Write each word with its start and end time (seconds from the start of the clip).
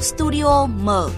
Studio 0.00 0.66
mở 0.66 1.10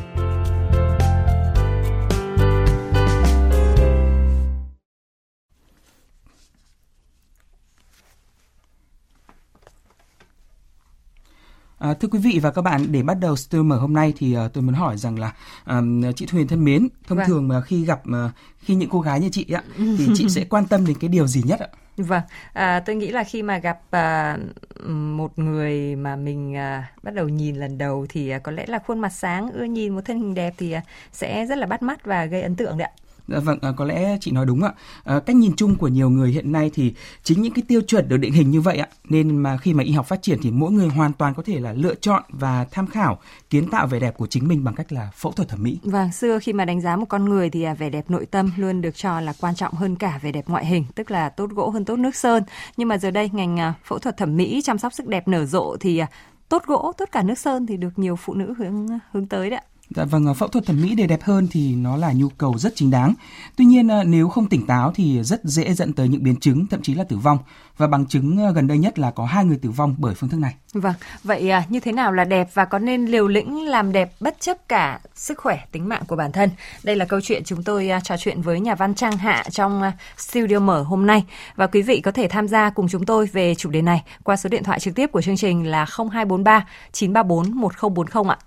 À, 11.79 11.95
thưa 11.95 12.09
quý 12.09 12.19
vị 12.19 12.39
và 12.43 12.51
các 12.51 12.63
bạn, 12.63 12.93
để 12.93 13.03
bắt 13.03 13.15
đầu 13.15 13.37
studio 13.37 13.63
mở 13.63 13.79
hôm 13.79 13.93
nay 13.93 14.13
thì 14.19 14.37
uh, 14.37 14.53
tôi 14.53 14.63
muốn 14.63 14.75
hỏi 14.75 14.97
rằng 14.97 15.19
là 15.19 15.33
um, 15.67 16.03
chị 16.17 16.27
Thu 16.27 16.37
Huyền 16.37 16.49
thân 16.49 16.65
mến, 16.65 16.89
thông 17.07 17.19
vâng. 17.19 17.27
thường 17.27 17.49
mà 17.49 17.61
khi 17.61 17.85
gặp 17.85 18.03
uh, 18.09 18.31
khi 18.59 18.75
những 18.75 18.91
cô 18.91 19.01
gái 19.01 19.21
như 19.21 19.29
chị 19.33 19.47
ạ, 19.53 19.63
thì 19.77 20.09
chị 20.15 20.29
sẽ 20.29 20.45
quan 20.45 20.67
tâm 20.67 20.87
đến 20.87 20.97
cái 21.01 21.09
điều 21.09 21.27
gì 21.27 21.43
nhất 21.47 21.61
ạ? 21.61 21.69
Vâng, 21.97 22.23
à, 22.53 22.81
tôi 22.87 22.97
nghĩ 22.97 23.11
là 23.11 23.25
khi 23.25 23.43
mà 23.43 23.59
gặp 23.59 23.81
à, 23.91 24.39
một 24.89 25.39
người 25.39 25.97
mà 25.97 26.17
mình 26.17 26.57
à, 26.57 26.93
bắt 27.03 27.15
đầu 27.15 27.29
nhìn 27.29 27.57
lần 27.57 27.79
đầu 27.79 28.07
thì 28.09 28.31
à, 28.31 28.39
có 28.39 28.53
lẽ 28.53 28.67
là 28.69 28.79
khuôn 28.79 28.99
mặt 28.99 29.09
sáng, 29.09 29.51
ưa 29.53 29.65
nhìn 29.65 29.95
một 29.95 30.01
thân 30.05 30.19
hình 30.21 30.35
đẹp 30.35 30.55
thì 30.59 30.73
à, 30.73 30.83
sẽ 31.13 31.47
rất 31.47 31.59
là 31.59 31.67
bắt 31.67 31.83
mắt 31.83 32.05
và 32.05 32.25
gây 32.25 32.43
ấn 32.43 32.57
tượng 32.57 32.79
đấy 32.79 32.89
ạ. 32.89 33.10
Dạ 33.29 33.39
vâng, 33.39 33.59
à, 33.63 33.73
có 33.77 33.85
lẽ 33.85 34.19
chị 34.21 34.31
nói 34.31 34.47
đúng 34.47 34.63
ạ. 34.63 34.73
À, 35.05 35.21
cách 35.27 35.37
nhìn 35.37 35.57
chung 35.57 35.77
của 35.77 35.89
nhiều 35.89 36.11
người 36.11 36.31
hiện 36.31 36.53
nay 36.53 36.71
thì 36.75 36.95
chính 37.23 37.43
những 37.43 37.53
cái 37.53 37.63
tiêu 37.69 37.81
chuẩn 37.81 38.09
được 38.09 38.17
định 38.17 38.33
hình 38.33 38.51
như 38.51 38.61
vậy 38.61 38.77
ạ. 38.77 38.89
Nên 39.09 39.37
mà 39.37 39.57
khi 39.57 39.75
mà 39.75 39.85
y 39.85 39.93
học 39.93 40.07
phát 40.07 40.23
triển 40.23 40.39
thì 40.43 40.51
mỗi 40.51 40.73
người 40.73 40.89
hoàn 40.89 41.13
toàn 41.13 41.35
có 41.35 41.43
thể 41.43 41.61
là 41.61 41.73
lựa 41.73 41.95
chọn 41.95 42.23
và 42.29 42.67
tham 42.71 42.87
khảo 42.87 43.19
kiến 43.51 43.71
tạo 43.71 43.87
vẻ 43.87 44.01
đẹp 44.01 44.17
của 44.17 44.27
chính 44.27 44.49
mình 44.49 44.65
bằng 44.65 44.75
cách 44.75 44.93
là 44.93 45.11
phẫu 45.15 45.33
thuật 45.33 45.49
thẩm 45.49 45.63
mỹ. 45.63 45.79
Vâng, 45.83 46.13
xưa 46.13 46.39
khi 46.39 46.53
mà 46.53 46.65
đánh 46.65 46.81
giá 46.81 46.97
một 46.97 47.07
con 47.09 47.25
người 47.25 47.51
thì 47.51 47.63
à, 47.63 47.75
vẻ 47.75 47.91
đẹp 47.91 48.11
nội 48.11 48.27
tâm 48.27 48.53
luôn 48.57 48.81
được 48.81 48.97
cho 48.97 49.21
là 49.21 49.33
quan 49.41 49.55
trọng 49.55 49.75
hơn 49.75 49.97
cả 49.97 50.19
vẻ 50.23 50.33
đẹp 50.33 50.49
ngoại 50.49 50.67
hình, 50.67 50.85
tức 50.95 51.11
là 51.11 51.29
tốt 51.29 51.51
gỗ 51.51 51.71
hơn 51.71 51.85
tốt 51.85 51.97
nước 51.97 52.17
sơn. 52.17 52.43
Nhưng 52.77 52.89
mà 52.89 52.99
giờ 52.99 53.11
đây 53.11 53.31
ngành 53.33 53.73
phẫu 53.85 53.99
thuật 53.99 54.17
thẩm 54.17 54.37
mỹ 54.37 54.61
chăm 54.65 54.79
sóc 54.79 54.93
sức 54.93 55.07
đẹp 55.07 55.29
nở 55.29 55.47
rộ 55.47 55.77
thì 55.81 56.03
tốt 56.49 56.63
gỗ, 56.67 56.93
tốt 56.99 57.09
cả 57.13 57.23
nước 57.23 57.39
sơn 57.39 57.67
thì 57.67 57.77
được 57.77 57.99
nhiều 57.99 58.17
phụ 58.17 58.35
nữ 58.35 58.55
hướng 58.59 58.89
hướng 59.13 59.27
tới 59.27 59.51
đấy 59.51 59.59
ạ. 59.59 59.65
Dạ 59.97 60.05
vâng, 60.05 60.27
ờ, 60.27 60.35
phẫu 60.35 60.49
thuật 60.49 60.67
thẩm 60.67 60.83
mỹ 60.83 60.95
để 60.95 61.07
đẹp 61.07 61.23
hơn 61.23 61.49
thì 61.51 61.75
nó 61.75 61.97
là 61.97 62.13
nhu 62.13 62.29
cầu 62.29 62.59
rất 62.59 62.73
chính 62.77 62.91
đáng. 62.91 63.15
Tuy 63.57 63.65
nhiên 63.65 63.89
ờ, 63.89 64.05
nếu 64.05 64.29
không 64.29 64.47
tỉnh 64.47 64.67
táo 64.67 64.93
thì 64.95 65.23
rất 65.23 65.45
dễ 65.45 65.75
dẫn 65.75 65.93
tới 65.93 66.09
những 66.09 66.23
biến 66.23 66.37
chứng, 66.37 66.67
thậm 66.67 66.83
chí 66.83 66.95
là 66.95 67.05
tử 67.05 67.17
vong. 67.17 67.39
Và 67.77 67.87
bằng 67.87 68.07
chứng 68.07 68.39
ờ, 68.39 68.53
gần 68.53 68.67
đây 68.67 68.79
nhất 68.79 68.99
là 68.99 69.11
có 69.11 69.25
hai 69.25 69.45
người 69.45 69.59
tử 69.63 69.71
vong 69.71 69.95
bởi 69.99 70.15
phương 70.15 70.31
thức 70.31 70.39
này. 70.39 70.55
Vâng, 70.73 70.95
vậy 71.25 71.51
à, 71.51 71.65
như 71.69 71.81
thế 71.81 71.93
nào 71.93 72.13
là 72.13 72.25
đẹp 72.25 72.49
và 72.55 72.65
có 72.65 72.79
nên 72.79 73.07
liều 73.07 73.29
lĩnh 73.29 73.67
làm 73.67 73.93
đẹp 73.93 74.13
bất 74.21 74.41
chấp 74.41 74.69
cả 74.69 75.01
sức 75.15 75.39
khỏe, 75.39 75.59
tính 75.73 75.89
mạng 75.89 76.03
của 76.09 76.17
bản 76.17 76.33
thân? 76.33 76.51
Đây 76.83 76.97
là 76.97 77.05
câu 77.05 77.21
chuyện 77.21 77.45
chúng 77.45 77.63
tôi 77.63 77.89
à, 77.89 78.01
trò 78.01 78.17
chuyện 78.17 78.43
với 78.43 78.61
nhà 78.61 78.75
văn 78.75 78.95
Trang 78.95 79.17
Hạ 79.17 79.45
trong 79.51 79.83
à, 79.83 79.93
studio 80.19 80.59
mở 80.59 80.83
hôm 80.83 81.07
nay. 81.07 81.25
Và 81.57 81.67
quý 81.67 81.83
vị 81.83 82.01
có 82.01 82.11
thể 82.11 82.29
tham 82.29 82.49
gia 82.49 82.71
cùng 82.71 82.89
chúng 82.89 83.05
tôi 83.05 83.27
về 83.33 83.55
chủ 83.55 83.71
đề 83.71 83.83
này 83.83 84.03
qua 84.23 84.37
số 84.37 84.49
điện 84.49 84.65
thoại 84.65 84.81
trực 84.81 84.95
tiếp 84.95 85.07
của 85.13 85.23
chương 85.23 85.37
trình 85.37 85.67
là 85.67 85.87
0243 85.97 86.67
934 86.93 87.61
1040 87.61 88.25
ạ. 88.29 88.39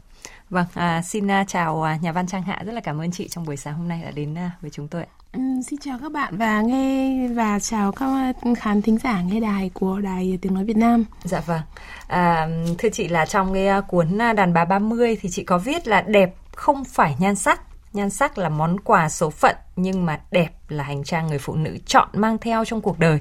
Vâng, 0.54 0.66
à, 0.74 1.02
xin 1.02 1.28
uh, 1.28 1.48
chào 1.48 1.86
uh, 1.96 2.04
nhà 2.04 2.12
văn 2.12 2.28
Trang 2.28 2.44
Hạ, 2.44 2.62
rất 2.66 2.72
là 2.74 2.82
cảm 2.82 3.02
ơn 3.02 3.12
chị 3.12 3.28
trong 3.28 3.46
buổi 3.46 3.58
sáng 3.58 3.74
hôm 3.74 3.88
nay 3.88 4.02
đã 4.04 4.12
đến 4.12 4.34
uh, 4.34 4.62
với 4.62 4.72
chúng 4.72 4.88
tôi. 4.88 5.04
Ừ, 5.32 5.40
xin 5.68 5.80
chào 5.80 5.98
các 6.02 6.12
bạn 6.12 6.38
và 6.38 6.62
nghe 6.62 7.28
và 7.28 7.60
chào 7.60 7.92
các 7.92 8.36
khán 8.58 8.82
thính 8.82 8.98
giả 8.98 9.22
nghe 9.22 9.40
đài 9.40 9.72
của 9.74 10.00
đài 10.00 10.40
tiếng 10.42 10.54
nói 10.54 10.64
Việt 10.64 10.78
Nam. 10.78 11.06
Dạ 11.24 11.40
vâng. 11.46 11.62
À, 12.08 12.48
thưa 12.78 12.90
chị 12.90 13.08
là 13.08 13.26
trong 13.26 13.54
cái 13.54 13.82
cuốn 13.88 14.18
đàn 14.18 14.54
bà 14.54 14.66
30 14.66 15.18
thì 15.22 15.30
chị 15.30 15.44
có 15.44 15.58
viết 15.58 15.88
là 15.88 16.02
đẹp 16.02 16.36
không 16.56 16.84
phải 16.84 17.16
nhan 17.20 17.36
sắc, 17.36 17.62
nhan 17.94 18.10
sắc 18.10 18.38
là 18.38 18.50
món 18.50 18.80
quà 18.80 19.10
số 19.10 19.30
phận 19.30 19.56
nhưng 19.76 20.06
mà 20.06 20.20
đẹp 20.32 20.50
là 20.68 20.84
hành 20.84 21.04
trang 21.04 21.28
người 21.28 21.40
phụ 21.40 21.56
nữ 21.56 21.78
chọn 21.86 22.08
mang 22.14 22.38
theo 22.38 22.66
trong 22.66 22.82
cuộc 22.82 23.00
đời. 23.00 23.20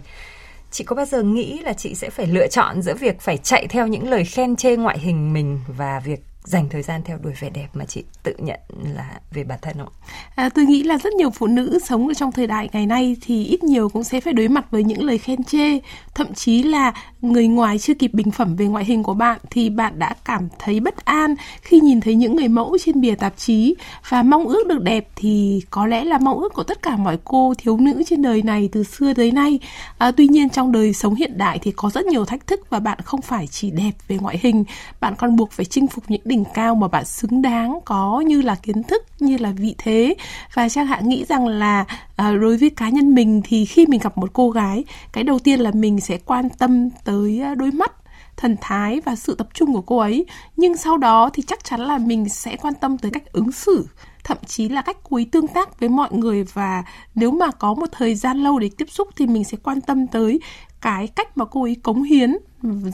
Chị 0.71 0.85
có 0.85 0.97
bao 0.97 1.07
giờ 1.07 1.23
nghĩ 1.23 1.59
là 1.59 1.73
chị 1.73 1.95
sẽ 1.95 2.11
phải 2.11 2.27
lựa 2.27 2.47
chọn 2.47 2.83
giữa 2.83 2.95
việc 2.95 3.21
phải 3.21 3.37
chạy 3.37 3.67
theo 3.67 3.87
những 3.87 4.11
lời 4.11 4.25
khen 4.25 4.57
chê 4.57 4.77
ngoại 4.77 4.99
hình 4.99 5.33
mình 5.33 5.61
và 5.69 6.01
việc 6.05 6.21
dành 6.45 6.69
thời 6.69 6.83
gian 6.83 7.01
theo 7.05 7.19
đuổi 7.19 7.33
vẻ 7.41 7.51
đẹp 7.51 7.69
mà 7.75 7.85
chị 7.85 8.05
tự 8.23 8.35
nhận 8.39 8.61
là 8.95 9.21
về 9.31 9.45
bản 9.45 9.59
thân 9.63 9.77
không? 9.79 9.93
À, 10.35 10.49
tôi 10.49 10.65
nghĩ 10.65 10.83
là 10.83 10.99
rất 10.99 11.13
nhiều 11.13 11.31
phụ 11.31 11.47
nữ 11.47 11.79
sống 11.85 12.09
ở 12.09 12.15
trong 12.15 12.33
thời 12.33 12.47
đại 12.47 12.69
ngày 12.73 12.87
nay 12.87 13.17
thì 13.21 13.45
ít 13.45 13.65
nhiều 13.65 13.89
cũng 13.89 14.05
sẽ 14.05 14.21
phải 14.21 14.33
đối 14.33 14.49
mặt 14.49 14.71
với 14.71 14.85
những 14.85 15.03
lời 15.03 15.19
khen 15.19 15.45
chê, 15.45 15.79
thậm 16.15 16.35
chí 16.35 16.63
là 16.63 16.93
người 17.21 17.47
ngoài 17.47 17.79
chưa 17.79 17.95
kịp 17.95 18.11
bình 18.15 18.31
phẩm 18.31 18.57
về 18.57 18.67
ngoại 18.67 18.85
hình 18.85 19.03
của 19.03 19.15
bạn 19.15 19.41
thì 19.51 19.71
bạn 19.71 19.99
đã 19.99 20.15
cảm 20.25 20.49
thấy 20.59 20.81
bất 20.81 21.05
an 21.05 21.35
khi 21.63 21.81
nhìn 21.81 22.01
thấy 22.01 22.15
những 22.15 22.37
người 22.37 22.49
mẫu 22.49 22.77
trên 22.85 23.01
bìa 23.01 23.15
tạp 23.15 23.37
chí 23.37 23.75
và 24.09 24.23
mong 24.23 24.49
ước 24.49 24.67
được 24.67 24.83
đẹp 24.83 25.09
thì 25.17 25.63
có 25.71 25.87
lẽ 25.87 26.05
là 26.05 26.19
mong 26.19 26.39
ước 26.41 26.55
của 26.55 26.63
tất 26.63 26.83
cả 26.83 26.97
mọi 26.97 27.19
cô 27.25 27.55
thiếu 27.59 27.77
nữ 27.77 28.03
trên 28.07 28.23
đời 28.23 28.43
này 28.43 28.69
từ 28.73 28.85
xưa 28.85 29.15
tới 29.15 29.31
nay. 29.31 29.59
À, 29.99 30.11
tuy 30.11 30.29
nhiên 30.29 30.49
trong 30.49 30.73
đời 30.73 30.93
sống 30.93 31.15
hiện 31.15 31.39
đại 31.39 31.59
thì 31.59 31.73
có 31.77 31.91
rất 31.91 32.07
nhiều 32.07 32.25
thách 32.25 32.47
thức 32.47 32.71
và 32.71 32.81
bạn 32.81 32.99
không 33.05 33.23
phải 33.23 33.47
chỉ 33.47 33.71
đẹp 33.71 33.93
về 34.09 34.17
ngoại 34.17 34.39
hình, 34.43 34.65
bạn 35.01 35.15
còn 35.19 35.37
buộc 35.37 35.53
phải 35.53 35.65
chinh 35.65 35.87
phục 35.87 36.05
những 36.09 36.23
đỉnh 36.33 36.45
cao 36.55 36.75
mà 36.75 36.89
bạn 36.89 37.05
xứng 37.05 37.43
đáng 37.43 37.79
có 37.85 38.21
như 38.27 38.43
là 38.43 38.55
kiến 38.55 38.83
thức 38.83 39.03
như 39.21 39.37
là 39.37 39.53
vị 39.57 39.75
thế. 39.79 40.15
Và 40.55 40.69
trang 40.69 40.87
hạ 40.87 41.01
nghĩ 41.01 41.25
rằng 41.29 41.47
là 41.47 41.85
à, 42.17 42.33
đối 42.33 42.57
với 42.57 42.71
cá 42.71 42.89
nhân 42.89 43.15
mình 43.15 43.43
thì 43.45 43.65
khi 43.65 43.87
mình 43.87 44.01
gặp 44.01 44.19
một 44.19 44.31
cô 44.33 44.51
gái 44.51 44.85
cái 45.13 45.25
đầu 45.25 45.39
tiên 45.39 45.61
là 45.61 45.71
mình 45.75 46.01
sẽ 46.01 46.19
quan 46.19 46.49
tâm 46.51 46.91
tới 47.05 47.41
à, 47.41 47.55
đôi 47.55 47.71
mắt 47.71 47.93
thần 48.37 48.57
thái 48.61 49.01
và 49.05 49.17
sự 49.17 49.35
tập 49.35 49.49
trung 49.55 49.75
của 49.75 49.83
cô 49.83 49.99
ấy. 49.99 50.27
Nhưng 50.57 50.77
sau 50.77 50.97
đó 50.97 51.31
thì 51.33 51.43
chắc 51.47 51.65
chắn 51.65 51.81
là 51.81 51.99
mình 51.99 52.29
sẽ 52.29 52.57
quan 52.57 52.75
tâm 52.75 52.99
tới 52.99 53.11
cách 53.11 53.33
ứng 53.33 53.53
xử 53.53 53.87
thậm 54.25 54.39
chí 54.47 54.69
là 54.69 54.83
cách 54.83 54.97
quý 55.11 55.25
tương 55.25 55.47
tác 55.47 55.81
với 55.81 55.89
mọi 55.89 56.09
người. 56.13 56.45
Và 56.53 56.85
nếu 57.15 57.31
mà 57.31 57.51
có 57.51 57.75
một 57.75 57.87
thời 57.93 58.15
gian 58.15 58.39
lâu 58.39 58.59
để 58.59 58.71
tiếp 58.79 58.91
xúc 58.91 59.09
thì 59.17 59.27
mình 59.27 59.45
sẽ 59.45 59.59
quan 59.63 59.81
tâm 59.81 60.07
tới 60.07 60.41
cái 60.83 61.07
cách 61.07 61.37
mà 61.37 61.45
cô 61.45 61.63
ấy 61.63 61.77
cống 61.83 62.03
hiến 62.03 62.37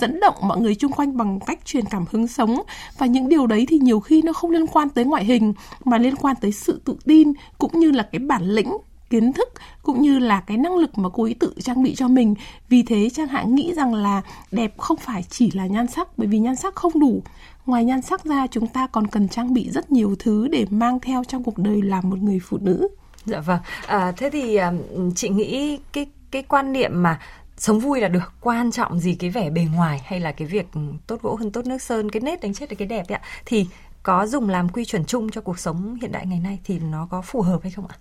dẫn 0.00 0.20
động 0.20 0.34
mọi 0.42 0.60
người 0.60 0.74
chung 0.74 0.92
quanh 0.92 1.16
bằng 1.16 1.40
cách 1.46 1.58
truyền 1.64 1.84
cảm 1.84 2.04
hứng 2.10 2.28
sống. 2.28 2.62
Và 2.98 3.06
những 3.06 3.28
điều 3.28 3.46
đấy 3.46 3.66
thì 3.68 3.78
nhiều 3.78 4.00
khi 4.00 4.22
nó 4.22 4.32
không 4.32 4.50
liên 4.50 4.66
quan 4.66 4.88
tới 4.88 5.04
ngoại 5.04 5.24
hình 5.24 5.54
mà 5.84 5.98
liên 5.98 6.16
quan 6.16 6.36
tới 6.40 6.52
sự 6.52 6.80
tự 6.84 6.96
tin 7.04 7.32
cũng 7.58 7.80
như 7.80 7.90
là 7.90 8.02
cái 8.02 8.18
bản 8.18 8.42
lĩnh 8.42 8.76
kiến 9.10 9.32
thức 9.32 9.48
cũng 9.82 10.02
như 10.02 10.18
là 10.18 10.40
cái 10.40 10.56
năng 10.56 10.76
lực 10.76 10.98
mà 10.98 11.08
cô 11.12 11.22
ấy 11.22 11.34
tự 11.34 11.52
trang 11.62 11.82
bị 11.82 11.94
cho 11.94 12.08
mình. 12.08 12.34
Vì 12.68 12.82
thế 12.82 13.10
trang 13.10 13.28
hạ 13.28 13.42
nghĩ 13.42 13.74
rằng 13.74 13.94
là 13.94 14.22
đẹp 14.52 14.78
không 14.78 14.96
phải 14.96 15.24
chỉ 15.30 15.50
là 15.50 15.66
nhan 15.66 15.86
sắc 15.86 16.18
bởi 16.18 16.28
vì 16.28 16.38
nhan 16.38 16.56
sắc 16.56 16.74
không 16.74 17.00
đủ. 17.00 17.22
Ngoài 17.66 17.84
nhan 17.84 18.02
sắc 18.02 18.24
ra 18.24 18.46
chúng 18.46 18.66
ta 18.66 18.86
còn 18.86 19.06
cần 19.06 19.28
trang 19.28 19.54
bị 19.54 19.70
rất 19.70 19.92
nhiều 19.92 20.16
thứ 20.18 20.48
để 20.48 20.66
mang 20.70 21.00
theo 21.00 21.24
trong 21.24 21.44
cuộc 21.44 21.58
đời 21.58 21.82
làm 21.82 22.10
một 22.10 22.18
người 22.18 22.40
phụ 22.42 22.58
nữ. 22.60 22.88
Dạ 23.24 23.40
vâng. 23.40 23.60
À, 23.86 24.12
thế 24.16 24.30
thì 24.30 24.56
à, 24.56 24.72
chị 25.16 25.28
nghĩ 25.28 25.78
cái 25.92 26.06
cái 26.30 26.42
quan 26.42 26.72
niệm 26.72 26.90
mà 26.94 27.18
sống 27.58 27.80
vui 27.80 28.00
là 28.00 28.08
được, 28.08 28.32
quan 28.40 28.70
trọng 28.70 28.98
gì 28.98 29.14
cái 29.14 29.30
vẻ 29.30 29.50
bề 29.50 29.66
ngoài 29.74 30.02
hay 30.04 30.20
là 30.20 30.32
cái 30.32 30.48
việc 30.48 30.66
tốt 31.06 31.22
gỗ 31.22 31.34
hơn 31.34 31.52
tốt 31.52 31.66
nước 31.66 31.82
sơn, 31.82 32.10
cái 32.10 32.20
nét 32.20 32.40
đánh 32.40 32.54
chết 32.54 32.68
được 32.70 32.76
cái 32.78 32.88
đẹp 32.88 33.08
ạ 33.08 33.20
thì 33.46 33.66
có 34.02 34.26
dùng 34.26 34.48
làm 34.48 34.68
quy 34.68 34.84
chuẩn 34.84 35.04
chung 35.04 35.30
cho 35.30 35.40
cuộc 35.40 35.58
sống 35.58 35.98
hiện 36.02 36.12
đại 36.12 36.26
ngày 36.26 36.40
nay 36.40 36.58
thì 36.64 36.78
nó 36.78 37.08
có 37.10 37.22
phù 37.22 37.42
hợp 37.42 37.62
hay 37.62 37.72
không 37.72 37.86
ạ? 37.86 37.96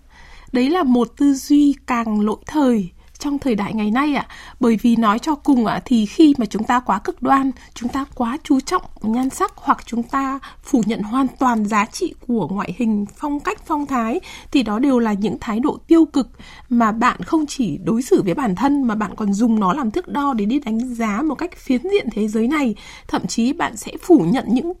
Đấy 0.52 0.70
là 0.70 0.82
một 0.82 1.08
tư 1.16 1.34
duy 1.34 1.74
càng 1.86 2.20
lỗi 2.20 2.36
thời 2.46 2.90
trong 3.18 3.38
thời 3.38 3.54
đại 3.54 3.74
ngày 3.74 3.90
nay 3.90 4.14
ạ 4.14 4.26
à. 4.28 4.34
bởi 4.60 4.78
vì 4.82 4.96
nói 4.96 5.18
cho 5.18 5.34
cùng 5.34 5.66
ạ 5.66 5.74
à, 5.74 5.82
thì 5.84 6.06
khi 6.06 6.34
mà 6.38 6.46
chúng 6.46 6.64
ta 6.64 6.80
quá 6.80 6.98
cực 6.98 7.22
đoan 7.22 7.50
chúng 7.74 7.88
ta 7.88 8.04
quá 8.14 8.38
chú 8.44 8.60
trọng 8.60 8.82
nhan 9.02 9.30
sắc 9.30 9.52
hoặc 9.56 9.78
chúng 9.86 10.02
ta 10.02 10.38
phủ 10.62 10.82
nhận 10.86 11.02
hoàn 11.02 11.26
toàn 11.38 11.66
giá 11.66 11.84
trị 11.84 12.14
của 12.26 12.48
ngoại 12.48 12.74
hình 12.76 13.06
phong 13.16 13.40
cách 13.40 13.60
phong 13.66 13.86
thái 13.86 14.20
thì 14.50 14.62
đó 14.62 14.78
đều 14.78 14.98
là 14.98 15.12
những 15.12 15.36
thái 15.40 15.60
độ 15.60 15.78
tiêu 15.86 16.04
cực 16.04 16.28
mà 16.68 16.92
bạn 16.92 17.22
không 17.22 17.46
chỉ 17.46 17.78
đối 17.84 18.02
xử 18.02 18.22
với 18.22 18.34
bản 18.34 18.54
thân 18.54 18.82
mà 18.82 18.94
bạn 18.94 19.14
còn 19.16 19.32
dùng 19.32 19.60
nó 19.60 19.72
làm 19.72 19.90
thước 19.90 20.08
đo 20.08 20.34
để 20.34 20.44
đi 20.44 20.58
đánh 20.58 20.94
giá 20.94 21.22
một 21.22 21.34
cách 21.34 21.56
phiến 21.56 21.82
diện 21.82 22.08
thế 22.12 22.28
giới 22.28 22.46
này 22.46 22.74
thậm 23.08 23.26
chí 23.26 23.52
bạn 23.52 23.76
sẽ 23.76 23.92
phủ 24.02 24.18
nhận 24.18 24.44
những 24.48 24.72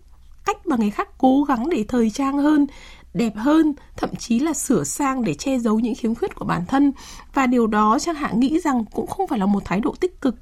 cách 0.44 0.66
mà 0.66 0.76
người 0.76 0.90
khác 0.90 1.08
cố 1.18 1.44
gắng 1.44 1.70
để 1.70 1.84
thời 1.88 2.10
trang 2.10 2.38
hơn 2.38 2.66
đẹp 3.14 3.32
hơn, 3.36 3.74
thậm 3.96 4.10
chí 4.18 4.38
là 4.38 4.52
sửa 4.52 4.84
sang 4.84 5.24
để 5.24 5.34
che 5.34 5.58
giấu 5.58 5.80
những 5.80 5.94
khiếm 5.94 6.14
khuyết 6.14 6.34
của 6.34 6.44
bản 6.44 6.66
thân. 6.68 6.92
Và 7.38 7.46
điều 7.46 7.66
đó 7.66 7.98
Trang 7.98 8.14
Hạ 8.14 8.30
nghĩ 8.32 8.60
rằng 8.60 8.84
cũng 8.84 9.06
không 9.06 9.26
phải 9.26 9.38
là 9.38 9.46
một 9.46 9.64
thái 9.64 9.80
độ 9.80 9.94
tích 10.00 10.20
cực. 10.20 10.34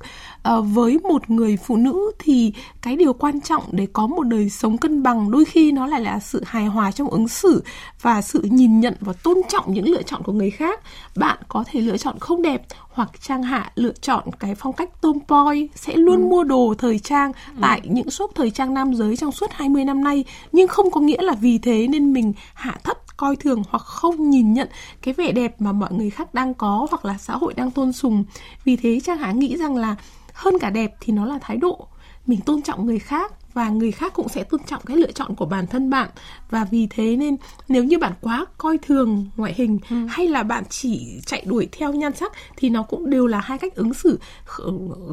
À, 0.43 0.61
với 0.61 0.99
một 0.99 1.31
người 1.31 1.57
phụ 1.57 1.77
nữ 1.77 2.11
thì 2.19 2.53
cái 2.83 2.97
điều 2.97 3.13
quan 3.13 3.41
trọng 3.41 3.63
để 3.71 3.87
có 3.93 4.07
một 4.07 4.22
đời 4.22 4.51
sống 4.51 4.78
cân 4.78 5.03
bằng 5.03 5.31
đôi 5.31 5.45
khi 5.45 5.72
nó 5.72 5.87
lại 5.87 6.01
là 6.01 6.19
sự 6.19 6.43
hài 6.47 6.66
hòa 6.66 6.93
trong 6.93 7.09
ứng 7.09 7.28
xử 7.28 7.63
và 8.03 8.22
sự 8.22 8.41
nhìn 8.43 8.81
nhận 8.81 8.95
và 9.01 9.13
tôn 9.13 9.39
trọng 9.48 9.75
những 9.75 9.89
lựa 9.89 10.03
chọn 10.03 10.22
của 10.22 10.33
người 10.33 10.51
khác. 10.51 10.81
Bạn 11.16 11.39
có 11.48 11.65
thể 11.66 11.81
lựa 11.81 11.97
chọn 11.97 12.19
không 12.19 12.43
đẹp 12.43 12.63
hoặc 12.93 13.10
Trang 13.21 13.43
Hạ 13.43 13.72
lựa 13.75 13.95
chọn 14.01 14.25
cái 14.39 14.54
phong 14.54 14.72
cách 14.72 15.01
tomboy 15.01 15.69
sẽ 15.75 15.97
luôn 15.97 16.22
ừ. 16.22 16.28
mua 16.28 16.45
đồ 16.45 16.75
thời 16.78 16.98
trang 16.98 17.33
ừ. 17.33 17.59
tại 17.60 17.81
những 17.84 18.10
shop 18.10 18.31
thời 18.34 18.51
trang 18.51 18.75
nam 18.75 18.95
giới 18.95 19.16
trong 19.16 19.33
suốt 19.33 19.51
20 19.53 19.84
năm 19.84 20.04
nay 20.04 20.25
nhưng 20.53 20.69
không 20.69 20.91
có 20.91 21.01
nghĩa 21.01 21.22
là 21.22 21.34
vì 21.34 21.59
thế 21.59 21.87
nên 21.89 22.13
mình 22.13 22.33
hạ 22.54 22.77
thấp 22.84 23.06
coi 23.16 23.36
thường 23.36 23.63
hoặc 23.68 23.83
không 23.83 24.30
nhìn 24.30 24.53
nhận 24.53 24.68
cái 25.03 25.15
vẻ 25.15 25.33
đẹp 25.33 25.60
mà 25.60 25.72
mọi 25.72 25.92
người 25.92 26.10
khác 26.10 26.34
đang 26.34 26.54
có 26.54 26.86
hoặc 26.91 27.04
là 27.04 27.18
xã 27.18 27.36
hội 27.36 27.54
đang 27.54 27.71
tôn 27.71 27.92
sùng. 27.92 28.24
Vì 28.65 28.77
thế 28.77 29.01
trang 29.01 29.18
hạ 29.18 29.33
nghĩ 29.33 29.57
rằng 29.57 29.77
là 29.77 29.97
hơn 30.33 30.59
cả 30.60 30.71
đẹp 30.71 30.95
thì 31.01 31.13
nó 31.13 31.27
là 31.27 31.39
thái 31.42 31.57
độ. 31.57 31.89
Mình 32.27 32.41
tôn 32.41 32.63
trọng 32.63 32.86
người 32.86 32.98
khác 32.98 33.33
và 33.54 33.68
người 33.68 33.92
khác 33.92 34.13
cũng 34.15 34.28
sẽ 34.28 34.45
tôn 34.45 34.60
trọng 34.66 34.83
cái 34.86 34.97
lựa 34.97 35.13
chọn 35.13 35.34
của 35.34 35.47
bản 35.47 35.66
thân 35.66 35.91
bạn. 35.91 36.09
Và 36.51 36.65
vì 36.65 36.86
thế 36.91 37.16
nên 37.16 37.36
nếu 37.68 37.84
như 37.84 37.98
bạn 37.98 38.13
quá 38.21 38.47
coi 38.59 38.78
thường 38.78 39.27
ngoại 39.36 39.54
hình 39.57 39.78
ừ. 39.91 39.97
hay 40.09 40.28
là 40.28 40.42
bạn 40.42 40.65
chỉ 40.71 41.21
chạy 41.27 41.45
đuổi 41.47 41.69
theo 41.72 41.92
nhan 41.92 42.15
sắc 42.15 42.33
thì 42.57 42.71
nó 42.71 42.83
cũng 42.83 43.10
đều 43.10 43.27
là 43.27 43.41
hai 43.41 43.59
cách 43.59 43.74
ứng 43.74 43.95
xử 43.95 44.19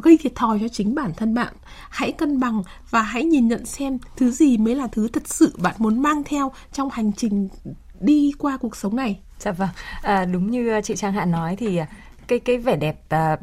gây 0.04 0.18
thiệt 0.18 0.36
thòi 0.36 0.60
cho 0.60 0.68
chính 0.68 0.96
bản 0.96 1.12
thân 1.18 1.34
bạn. 1.34 1.54
Hãy 1.90 2.12
cân 2.12 2.40
bằng 2.40 2.64
và 2.90 3.02
hãy 3.02 3.24
nhìn 3.24 3.48
nhận 3.48 3.66
xem 3.66 3.98
thứ 4.18 4.32
gì 4.32 4.58
mới 4.58 4.76
là 4.76 4.88
thứ 4.88 5.08
thật 5.08 5.24
sự 5.26 5.54
bạn 5.62 5.76
muốn 5.78 6.02
mang 6.02 6.24
theo 6.24 6.52
trong 6.74 6.90
hành 6.92 7.12
trình 7.14 7.50
đi 8.04 8.32
qua 8.40 8.58
cuộc 8.58 8.76
sống 8.76 8.96
này. 8.96 9.20
Dạ 9.40 9.52
vâng. 9.52 9.70
À, 10.02 10.26
đúng 10.26 10.52
như 10.52 10.70
à, 10.70 10.82
chị 10.82 10.96
trang 10.96 11.14
hạ 11.14 11.26
nói 11.26 11.56
thì 11.56 11.78
à, 11.78 11.88
cái 12.28 12.40
cái 12.40 12.58
vẻ 12.58 12.76
đẹp 12.76 12.96
à, 13.10 13.38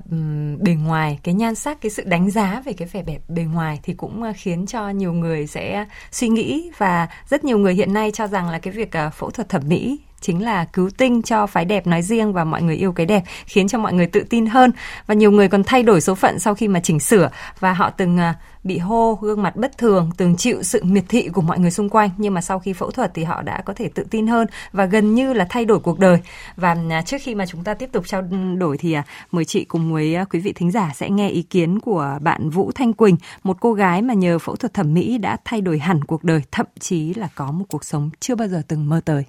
bề 0.61 0.75
ngoài 0.75 1.19
cái 1.23 1.35
nhan 1.35 1.55
sắc 1.55 1.81
cái 1.81 1.91
sự 1.91 2.03
đánh 2.07 2.31
giá 2.31 2.63
về 2.65 2.73
cái 2.73 2.89
vẻ 2.93 3.03
đẹp 3.03 3.19
bề 3.29 3.43
ngoài 3.43 3.81
thì 3.83 3.95
cũng 3.95 4.23
à, 4.23 4.33
khiến 4.33 4.67
cho 4.67 4.89
nhiều 4.89 5.13
người 5.13 5.47
sẽ 5.47 5.87
suy 6.13 6.29
nghĩ 6.29 6.71
và 6.79 7.09
rất 7.29 7.45
nhiều 7.45 7.59
người 7.59 7.75
hiện 7.75 7.93
nay 7.93 8.11
cho 8.11 8.27
rằng 8.27 8.49
là 8.49 8.59
cái 8.59 8.73
việc 8.73 8.97
à, 8.97 9.11
phẫu 9.11 9.31
thuật 9.31 9.49
thẩm 9.49 9.63
mỹ 9.69 9.99
chính 10.21 10.45
là 10.45 10.65
cứu 10.65 10.91
tinh 10.97 11.23
cho 11.23 11.47
phái 11.47 11.65
đẹp 11.65 11.87
nói 11.87 12.03
riêng 12.03 12.33
và 12.33 12.45
mọi 12.45 12.63
người 12.63 12.77
yêu 12.77 12.93
cái 12.93 13.07
đẹp, 13.07 13.23
khiến 13.47 13.69
cho 13.69 13.79
mọi 13.79 13.93
người 13.93 14.07
tự 14.07 14.25
tin 14.31 14.47
hơn. 14.47 14.71
Và 15.07 15.15
nhiều 15.15 15.31
người 15.31 15.49
còn 15.49 15.65
thay 15.65 15.83
đổi 15.83 16.01
số 16.01 16.15
phận 16.15 16.39
sau 16.39 16.55
khi 16.55 16.69
mà 16.69 16.81
chỉnh 16.81 17.01
sửa. 17.01 17.31
Và 17.61 17.73
họ 17.73 17.91
từng 17.91 18.19
à, 18.19 18.35
bị 18.65 18.79
hô, 18.79 19.19
gương 19.23 19.43
mặt 19.43 19.57
bất 19.57 19.79
thường, 19.79 20.11
từng 20.17 20.37
chịu 20.37 20.63
sự 20.63 20.85
miệt 20.85 21.05
thị 21.09 21.29
của 21.29 21.43
mọi 21.43 21.59
người 21.59 21.71
xung 21.71 21.89
quanh. 21.89 22.11
Nhưng 22.17 22.35
mà 22.35 22.41
sau 22.41 22.59
khi 22.59 22.73
phẫu 22.73 22.91
thuật 22.91 23.11
thì 23.15 23.25
họ 23.25 23.43
đã 23.43 23.63
có 23.63 23.75
thể 23.75 23.89
tự 23.95 24.05
tin 24.11 24.27
hơn 24.27 24.47
và 24.73 24.85
gần 24.85 25.15
như 25.15 25.33
là 25.33 25.47
thay 25.51 25.65
đổi 25.65 25.79
cuộc 25.79 25.99
đời. 25.99 26.19
Và 26.57 26.77
à, 26.91 27.03
trước 27.03 27.17
khi 27.21 27.35
mà 27.35 27.47
chúng 27.47 27.65
ta 27.65 27.75
tiếp 27.75 27.89
tục 27.93 28.07
trao 28.07 28.23
đổi 28.59 28.79
thì 28.79 28.93
à, 28.93 29.05
mời 29.33 29.45
chị 29.45 29.65
cùng 29.65 29.93
với 29.93 30.17
quý 30.31 30.41
vị 30.41 30.53
thính 30.53 30.71
giả 30.71 30.93
sẽ 30.95 31.11
nghe 31.11 31.29
ý 31.29 31.43
kiến 31.43 31.81
của 31.81 32.19
bạn 32.21 32.51
Vũ 32.51 32.73
Thanh 32.75 32.93
Quỳnh, 32.93 33.17
một 33.43 33.57
cô 33.61 33.73
gái 33.73 34.03
mà 34.03 34.15
nhờ 34.15 34.39
phẫu 34.39 34.57
thuật 34.57 34.75
thẩm 34.75 34.95
mỹ 34.95 35.19
đã 35.19 35.37
thay 35.45 35.61
đổi 35.61 35.79
hẳn 35.79 36.05
cuộc 36.05 36.25
đời, 36.25 36.43
thậm 36.53 36.67
chí 36.79 37.15
là 37.15 37.29
có 37.35 37.53
một 37.53 37.65
cuộc 37.69 37.85
sống 37.85 38.11
chưa 38.21 38.35
bao 38.35 38.49
giờ 38.49 38.63
từng 38.69 38.89
mơ 38.89 39.01
tới 39.05 39.25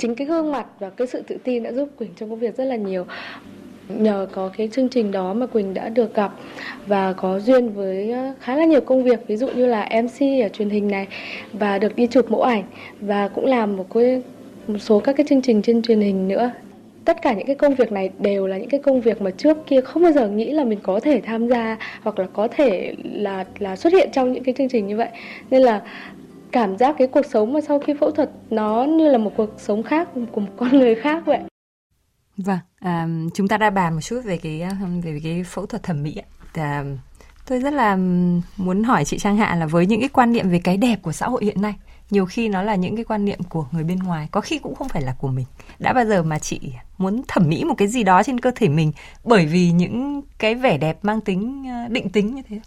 chính 0.00 0.14
cái 0.14 0.26
gương 0.26 0.52
mặt 0.52 0.66
và 0.78 0.90
cái 0.90 1.06
sự 1.06 1.22
tự 1.26 1.36
tin 1.44 1.62
đã 1.62 1.72
giúp 1.72 1.88
Quỳnh 1.98 2.10
trong 2.16 2.30
công 2.30 2.38
việc 2.38 2.56
rất 2.56 2.64
là 2.64 2.76
nhiều. 2.76 3.04
Nhờ 3.88 4.26
có 4.32 4.50
cái 4.56 4.68
chương 4.72 4.88
trình 4.88 5.10
đó 5.10 5.34
mà 5.34 5.46
Quỳnh 5.46 5.74
đã 5.74 5.88
được 5.88 6.14
gặp 6.14 6.32
và 6.86 7.12
có 7.12 7.40
duyên 7.40 7.68
với 7.68 8.10
ờ, 8.10 8.32
khá 8.40 8.56
là 8.56 8.64
nhiều 8.64 8.80
công 8.80 9.04
việc, 9.04 9.28
ví 9.28 9.36
dụ 9.36 9.48
như 9.48 9.66
là 9.66 9.82
MC 9.82 10.42
ở 10.42 10.48
truyền 10.48 10.70
hình 10.70 10.88
này 10.88 11.06
và 11.52 11.78
được 11.78 11.96
đi 11.96 12.06
chụp 12.06 12.30
mẫu 12.30 12.42
ảnh 12.42 12.64
và 13.00 13.28
cũng 13.28 13.44
làm 13.44 13.76
một 13.76 13.86
cái, 13.94 14.22
một 14.66 14.78
số 14.78 15.00
các 15.00 15.16
cái 15.16 15.26
chương 15.28 15.42
trình 15.42 15.62
trên 15.62 15.82
truyền 15.82 16.00
hình 16.00 16.28
nữa. 16.28 16.50
Tất 17.04 17.22
cả 17.22 17.32
những 17.32 17.46
cái 17.46 17.56
công 17.56 17.74
việc 17.74 17.92
này 17.92 18.10
đều 18.18 18.46
là 18.46 18.58
những 18.58 18.70
cái 18.70 18.80
công 18.80 19.00
việc 19.00 19.22
mà 19.22 19.30
trước 19.30 19.56
kia 19.66 19.80
không 19.80 20.02
bao 20.02 20.12
giờ 20.12 20.28
nghĩ 20.28 20.50
là 20.50 20.64
mình 20.64 20.78
có 20.82 21.00
thể 21.00 21.20
tham 21.20 21.48
gia 21.48 21.78
hoặc 22.02 22.18
là 22.18 22.26
có 22.32 22.48
thể 22.48 22.94
là 23.02 23.44
là 23.58 23.76
xuất 23.76 23.92
hiện 23.92 24.08
trong 24.12 24.32
những 24.32 24.44
cái 24.44 24.54
chương 24.58 24.68
trình 24.68 24.86
như 24.86 24.96
vậy. 24.96 25.08
Nên 25.50 25.62
là 25.62 25.82
cảm 26.56 26.78
giác 26.78 26.94
cái 26.98 27.08
cuộc 27.08 27.26
sống 27.26 27.52
mà 27.52 27.60
sau 27.60 27.78
khi 27.78 27.94
phẫu 28.00 28.10
thuật 28.10 28.30
nó 28.50 28.84
như 28.84 29.08
là 29.08 29.18
một 29.18 29.32
cuộc 29.36 29.50
sống 29.58 29.82
khác 29.82 30.08
của 30.32 30.40
một 30.40 30.50
con 30.56 30.78
người 30.78 30.94
khác 30.94 31.22
vậy 31.26 31.40
Vâng, 32.36 32.58
à, 32.78 33.08
chúng 33.34 33.48
ta 33.48 33.58
đã 33.58 33.70
bàn 33.70 33.94
một 33.94 34.00
chút 34.00 34.20
về 34.24 34.36
cái 34.36 34.62
về 35.02 35.20
cái 35.22 35.44
phẫu 35.44 35.66
thuật 35.66 35.82
thẩm 35.82 36.02
mỹ. 36.02 36.16
À, 36.54 36.84
tôi 37.46 37.58
rất 37.60 37.72
là 37.72 37.98
muốn 38.56 38.82
hỏi 38.82 39.04
chị 39.04 39.18
Trang 39.18 39.36
Hạ 39.36 39.56
là 39.56 39.66
với 39.66 39.86
những 39.86 40.00
cái 40.00 40.08
quan 40.08 40.32
niệm 40.32 40.50
về 40.50 40.60
cái 40.64 40.76
đẹp 40.76 40.96
của 41.02 41.12
xã 41.12 41.26
hội 41.26 41.44
hiện 41.44 41.62
nay, 41.62 41.74
nhiều 42.10 42.26
khi 42.26 42.48
nó 42.48 42.62
là 42.62 42.74
những 42.74 42.96
cái 42.96 43.04
quan 43.04 43.24
niệm 43.24 43.38
của 43.48 43.66
người 43.72 43.84
bên 43.84 43.98
ngoài, 43.98 44.28
có 44.30 44.40
khi 44.40 44.58
cũng 44.58 44.74
không 44.74 44.88
phải 44.88 45.02
là 45.02 45.14
của 45.18 45.28
mình. 45.28 45.46
Đã 45.78 45.92
bao 45.92 46.04
giờ 46.04 46.22
mà 46.22 46.38
chị 46.38 46.60
muốn 46.98 47.22
thẩm 47.28 47.48
mỹ 47.48 47.64
một 47.64 47.74
cái 47.78 47.88
gì 47.88 48.02
đó 48.02 48.22
trên 48.22 48.40
cơ 48.40 48.50
thể 48.54 48.68
mình 48.68 48.92
bởi 49.24 49.46
vì 49.46 49.70
những 49.70 50.22
cái 50.38 50.54
vẻ 50.54 50.78
đẹp 50.78 50.98
mang 51.02 51.20
tính 51.20 51.66
định 51.88 52.10
tính 52.10 52.34
như 52.34 52.42
thế? 52.48 52.60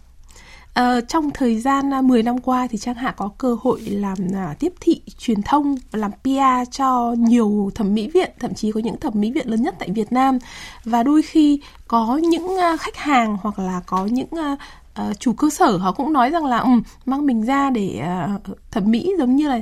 À, 0.74 1.00
trong 1.00 1.30
thời 1.34 1.60
gian 1.60 1.94
à, 1.94 2.00
10 2.02 2.22
năm 2.22 2.38
qua 2.38 2.66
thì 2.70 2.78
Trang 2.78 2.94
Hạ 2.94 3.14
có 3.16 3.30
cơ 3.38 3.56
hội 3.62 3.80
làm 3.80 4.18
à, 4.34 4.54
tiếp 4.58 4.72
thị 4.80 5.00
truyền 5.18 5.42
thông 5.42 5.76
làm 5.92 6.10
PR 6.12 6.70
cho 6.70 7.14
nhiều 7.18 7.70
thẩm 7.74 7.94
mỹ 7.94 8.08
viện, 8.14 8.30
thậm 8.38 8.54
chí 8.54 8.72
có 8.72 8.80
những 8.80 9.00
thẩm 9.00 9.12
mỹ 9.16 9.32
viện 9.32 9.50
lớn 9.50 9.62
nhất 9.62 9.74
tại 9.78 9.88
Việt 9.90 10.12
Nam. 10.12 10.38
Và 10.84 11.02
đôi 11.02 11.22
khi 11.22 11.60
có 11.88 12.16
những 12.16 12.56
à, 12.56 12.76
khách 12.76 12.96
hàng 12.96 13.36
hoặc 13.42 13.58
là 13.58 13.80
có 13.86 14.06
những 14.06 14.30
à, 14.30 14.56
uh, 15.00 15.20
chủ 15.20 15.32
cơ 15.32 15.50
sở 15.50 15.76
họ 15.76 15.92
cũng 15.92 16.12
nói 16.12 16.30
rằng 16.30 16.44
là 16.44 16.58
um, 16.58 16.82
mang 17.04 17.26
mình 17.26 17.42
ra 17.42 17.70
để 17.70 18.02
uh, 18.34 18.58
thẩm 18.70 18.90
mỹ 18.90 19.12
giống 19.18 19.36
như 19.36 19.48
là 19.48 19.56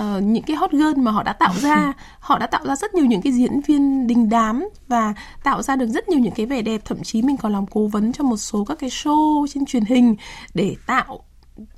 uh, 0.00 0.22
những 0.22 0.42
cái 0.42 0.56
hot 0.56 0.70
girl 0.72 0.96
mà 0.96 1.10
họ 1.10 1.22
đã 1.22 1.32
tạo 1.32 1.54
ra. 1.60 1.92
Họ 2.22 2.38
đã 2.38 2.46
tạo 2.46 2.66
ra 2.66 2.76
rất 2.76 2.94
nhiều 2.94 3.06
những 3.06 3.22
cái 3.22 3.32
diễn 3.32 3.60
viên 3.60 4.06
đình 4.06 4.28
đám 4.28 4.68
và 4.88 5.14
tạo 5.42 5.62
ra 5.62 5.76
được 5.76 5.86
rất 5.86 6.08
nhiều 6.08 6.20
những 6.20 6.34
cái 6.36 6.46
vẻ 6.46 6.62
đẹp 6.62 6.80
thậm 6.84 7.02
chí 7.02 7.22
mình 7.22 7.36
còn 7.36 7.52
làm 7.52 7.66
cố 7.66 7.86
vấn 7.86 8.12
cho 8.12 8.24
một 8.24 8.36
số 8.36 8.64
các 8.64 8.78
cái 8.78 8.90
show 8.90 9.46
trên 9.46 9.66
truyền 9.66 9.84
hình 9.84 10.16
để 10.54 10.76
tạo 10.86 11.24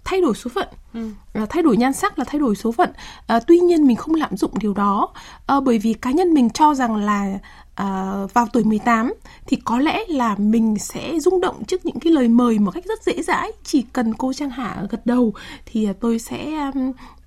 thay 0.04 0.20
đổi 0.20 0.34
số 0.34 0.50
phận. 0.54 0.68
Ừ. 0.94 1.10
thay 1.50 1.62
đổi 1.62 1.76
nhan 1.76 1.92
sắc 1.92 2.18
là 2.18 2.24
thay 2.24 2.38
đổi 2.38 2.56
số 2.56 2.72
phận. 2.72 2.90
À, 3.26 3.40
tuy 3.46 3.58
nhiên 3.58 3.86
mình 3.86 3.96
không 3.96 4.14
lạm 4.14 4.36
dụng 4.36 4.58
điều 4.58 4.74
đó. 4.74 5.08
À, 5.46 5.60
bởi 5.60 5.78
vì 5.78 5.94
cá 5.94 6.10
nhân 6.10 6.34
mình 6.34 6.50
cho 6.50 6.74
rằng 6.74 6.96
là 6.96 7.38
à, 7.74 8.12
vào 8.34 8.46
tuổi 8.52 8.64
18 8.64 9.12
thì 9.46 9.56
có 9.64 9.78
lẽ 9.78 10.04
là 10.08 10.36
mình 10.38 10.78
sẽ 10.78 11.20
rung 11.20 11.40
động 11.40 11.64
trước 11.64 11.86
những 11.86 12.00
cái 12.00 12.12
lời 12.12 12.28
mời 12.28 12.58
một 12.58 12.70
cách 12.70 12.84
rất 12.84 13.02
dễ 13.02 13.22
dãi. 13.22 13.52
Chỉ 13.64 13.84
cần 13.92 14.14
cô 14.14 14.32
Trang 14.32 14.50
Hạ 14.50 14.82
gật 14.90 15.06
đầu 15.06 15.34
thì 15.66 15.88
tôi 16.00 16.18
sẽ 16.18 16.70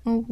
um, 0.04 0.22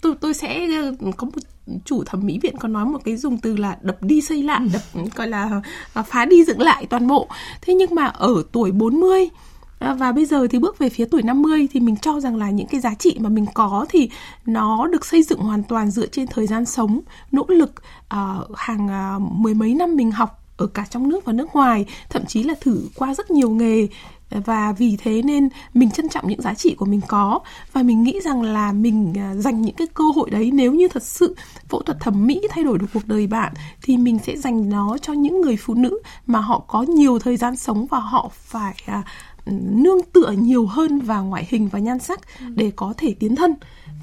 tôi 0.00 0.14
tôi 0.20 0.34
sẽ 0.34 0.68
có 1.16 1.24
một 1.24 1.40
chủ 1.84 2.04
thẩm 2.04 2.26
mỹ 2.26 2.38
viện 2.42 2.56
có 2.56 2.68
nói 2.68 2.84
một 2.84 2.98
cái 3.04 3.16
dùng 3.16 3.38
từ 3.38 3.56
là 3.56 3.78
đập 3.82 3.96
đi 4.02 4.20
xây 4.20 4.42
lại 4.42 4.60
đập 4.72 4.82
gọi 5.14 5.28
là 5.28 5.62
phá 6.06 6.24
đi 6.24 6.44
dựng 6.44 6.60
lại 6.60 6.86
toàn 6.86 7.06
bộ. 7.06 7.28
Thế 7.62 7.74
nhưng 7.74 7.94
mà 7.94 8.06
ở 8.06 8.42
tuổi 8.52 8.72
40 8.72 9.28
À, 9.28 9.49
À, 9.80 9.94
và 9.94 10.12
bây 10.12 10.26
giờ 10.26 10.46
thì 10.50 10.58
bước 10.58 10.78
về 10.78 10.88
phía 10.88 11.04
tuổi 11.04 11.22
50 11.22 11.68
thì 11.72 11.80
mình 11.80 11.96
cho 11.96 12.20
rằng 12.20 12.36
là 12.36 12.50
những 12.50 12.66
cái 12.66 12.80
giá 12.80 12.94
trị 12.94 13.16
mà 13.20 13.28
mình 13.28 13.46
có 13.54 13.86
thì 13.88 14.10
nó 14.46 14.86
được 14.86 15.06
xây 15.06 15.22
dựng 15.22 15.38
hoàn 15.38 15.62
toàn 15.62 15.90
dựa 15.90 16.06
trên 16.06 16.26
thời 16.26 16.46
gian 16.46 16.66
sống, 16.66 17.00
nỗ 17.32 17.44
lực 17.48 17.72
uh, 18.14 18.56
hàng 18.56 18.88
uh, 19.16 19.22
mười 19.22 19.54
mấy 19.54 19.74
năm 19.74 19.96
mình 19.96 20.10
học 20.10 20.44
ở 20.56 20.66
cả 20.66 20.86
trong 20.90 21.08
nước 21.08 21.24
và 21.24 21.32
nước 21.32 21.48
ngoài, 21.54 21.84
thậm 22.10 22.26
chí 22.26 22.42
là 22.42 22.54
thử 22.60 22.82
qua 22.94 23.14
rất 23.14 23.30
nhiều 23.30 23.50
nghề. 23.50 23.86
Và 24.44 24.72
vì 24.78 24.96
thế 24.96 25.22
nên 25.22 25.48
mình 25.74 25.90
trân 25.90 26.08
trọng 26.08 26.28
những 26.28 26.42
giá 26.42 26.54
trị 26.54 26.74
của 26.74 26.84
mình 26.84 27.00
có 27.08 27.40
và 27.72 27.82
mình 27.82 28.02
nghĩ 28.02 28.20
rằng 28.24 28.42
là 28.42 28.72
mình 28.72 29.12
dành 29.36 29.62
những 29.62 29.74
cái 29.74 29.86
cơ 29.94 30.04
hội 30.14 30.30
đấy. 30.30 30.50
Nếu 30.54 30.72
như 30.72 30.88
thật 30.88 31.02
sự 31.02 31.36
phẫu 31.68 31.82
thuật 31.82 32.00
thẩm 32.00 32.26
mỹ 32.26 32.40
thay 32.50 32.64
đổi 32.64 32.78
được 32.78 32.86
cuộc 32.94 33.06
đời 33.06 33.26
bạn 33.26 33.52
thì 33.82 33.96
mình 33.96 34.18
sẽ 34.18 34.36
dành 34.36 34.68
nó 34.70 34.98
cho 35.02 35.12
những 35.12 35.40
người 35.40 35.56
phụ 35.56 35.74
nữ 35.74 36.00
mà 36.26 36.40
họ 36.40 36.64
có 36.68 36.82
nhiều 36.82 37.18
thời 37.18 37.36
gian 37.36 37.56
sống 37.56 37.86
và 37.86 37.98
họ 37.98 38.30
phải 38.34 38.74
nương 39.46 40.02
tựa 40.12 40.34
nhiều 40.38 40.66
hơn 40.66 41.00
vào 41.00 41.24
ngoại 41.24 41.46
hình 41.50 41.68
và 41.68 41.78
nhan 41.78 41.98
sắc 41.98 42.20
ừ. 42.40 42.46
để 42.54 42.72
có 42.76 42.94
thể 42.96 43.14
tiến 43.18 43.36
thân 43.36 43.54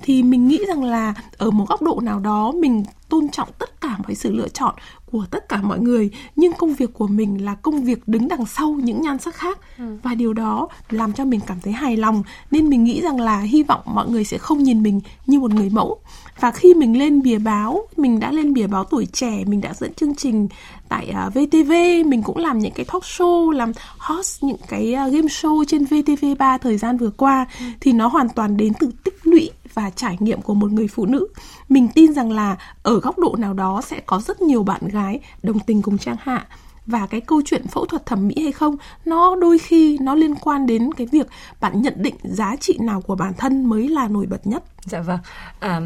thì 0.02 0.24
mình 0.24 0.48
nghĩ 0.48 0.60
rằng 0.68 0.84
là 0.84 1.14
ở 1.38 1.52
một 1.52 1.66
góc 1.70 1.82
độ 1.82 2.00
nào 2.04 2.20
đó 2.20 2.52
mình 2.52 2.84
tôn 3.10 3.30
trọng 3.30 3.50
tất 3.60 3.82
cả 3.82 3.98
mọi 4.04 4.16
sự 4.16 4.32
lựa 4.32 4.48
chọn 4.48 4.76
của 5.12 5.26
tất 5.32 5.50
cả 5.50 5.62
mọi 5.62 5.80
người 5.80 6.10
nhưng 6.36 6.54
công 6.54 6.74
việc 6.74 6.94
của 6.94 7.08
mình 7.08 7.46
là 7.46 7.56
công 7.56 7.84
việc 7.84 8.08
đứng 8.08 8.28
đằng 8.28 8.46
sau 8.46 8.70
những 8.70 9.02
nhan 9.02 9.18
sắc 9.18 9.36
khác 9.36 9.60
ừ. 9.78 9.98
và 10.04 10.16
điều 10.16 10.34
đó 10.34 10.68
làm 10.90 11.14
cho 11.14 11.26
mình 11.26 11.40
cảm 11.48 11.58
thấy 11.64 11.74
hài 11.74 11.98
lòng 11.98 12.24
nên 12.52 12.70
mình 12.70 12.84
nghĩ 12.84 13.02
rằng 13.02 13.20
là 13.20 13.40
hy 13.40 13.64
vọng 13.64 13.82
mọi 13.86 14.10
người 14.10 14.24
sẽ 14.24 14.38
không 14.38 14.64
nhìn 14.64 14.84
mình 14.84 15.02
như 15.26 15.40
một 15.40 15.54
người 15.54 15.70
mẫu 15.70 16.00
và 16.40 16.52
khi 16.52 16.74
mình 16.74 16.98
lên 16.98 17.22
bìa 17.22 17.38
báo 17.38 17.88
mình 17.98 18.20
đã 18.20 18.32
lên 18.32 18.54
bìa 18.54 18.68
báo 18.68 18.84
tuổi 18.84 19.06
trẻ 19.06 19.44
mình 19.46 19.62
đã 19.62 19.74
dẫn 19.74 19.94
chương 19.94 20.16
trình 20.16 20.48
tại 20.90 21.08
uh, 21.10 21.16
à, 21.16 21.30
VTV 21.30 21.72
mình 22.06 22.24
cũng 22.24 22.38
làm 22.38 22.60
những 22.60 22.74
cái 22.76 22.86
talk 22.86 23.04
show 23.04 23.52
làm 23.52 23.72
host 23.98 24.44
những 24.44 24.58
cái 24.68 24.96
uh, 25.08 25.14
game 25.14 25.28
show 25.28 25.64
trên 25.68 25.84
VTV3 25.84 26.58
thời 26.58 26.78
gian 26.78 26.98
vừa 26.98 27.10
qua 27.10 27.46
ừ. 27.60 27.66
thì 27.80 27.94
nó 27.94 28.08
hoàn 28.08 28.30
toàn 28.30 28.58
đến 28.58 28.74
từ 28.80 28.92
tích 29.04 29.20
lũy 29.24 29.52
và 29.78 29.90
trải 29.90 30.18
nghiệm 30.20 30.42
của 30.42 30.54
một 30.54 30.72
người 30.72 30.88
phụ 30.88 31.06
nữ. 31.06 31.28
Mình 31.70 31.88
tin 31.96 32.14
rằng 32.14 32.32
là 32.32 32.58
ở 32.84 33.00
góc 33.00 33.20
độ 33.20 33.36
nào 33.38 33.54
đó 33.54 33.82
sẽ 33.86 34.00
có 34.06 34.22
rất 34.28 34.42
nhiều 34.42 34.64
bạn 34.64 34.88
gái 34.88 35.20
đồng 35.44 35.60
tình 35.60 35.82
cùng 35.82 35.98
trang 35.98 36.16
hạ. 36.20 36.46
Và 36.86 37.08
cái 37.08 37.22
câu 37.22 37.42
chuyện 37.46 37.68
phẫu 37.68 37.86
thuật 37.86 38.06
thẩm 38.06 38.28
mỹ 38.28 38.36
hay 38.44 38.52
không 38.52 38.76
nó 39.06 39.36
đôi 39.36 39.58
khi 39.60 39.98
nó 40.02 40.16
liên 40.16 40.36
quan 40.36 40.66
đến 40.66 40.94
cái 40.94 41.08
việc 41.12 41.28
bạn 41.62 41.82
nhận 41.82 41.94
định 41.98 42.16
giá 42.24 42.56
trị 42.60 42.78
nào 42.82 43.02
của 43.02 43.16
bản 43.16 43.34
thân 43.38 43.66
mới 43.66 43.88
là 43.88 44.08
nổi 44.08 44.26
bật 44.26 44.48
nhất. 44.48 44.64
Dạ 44.86 45.00
vâng. 45.00 45.20
À, 45.60 45.82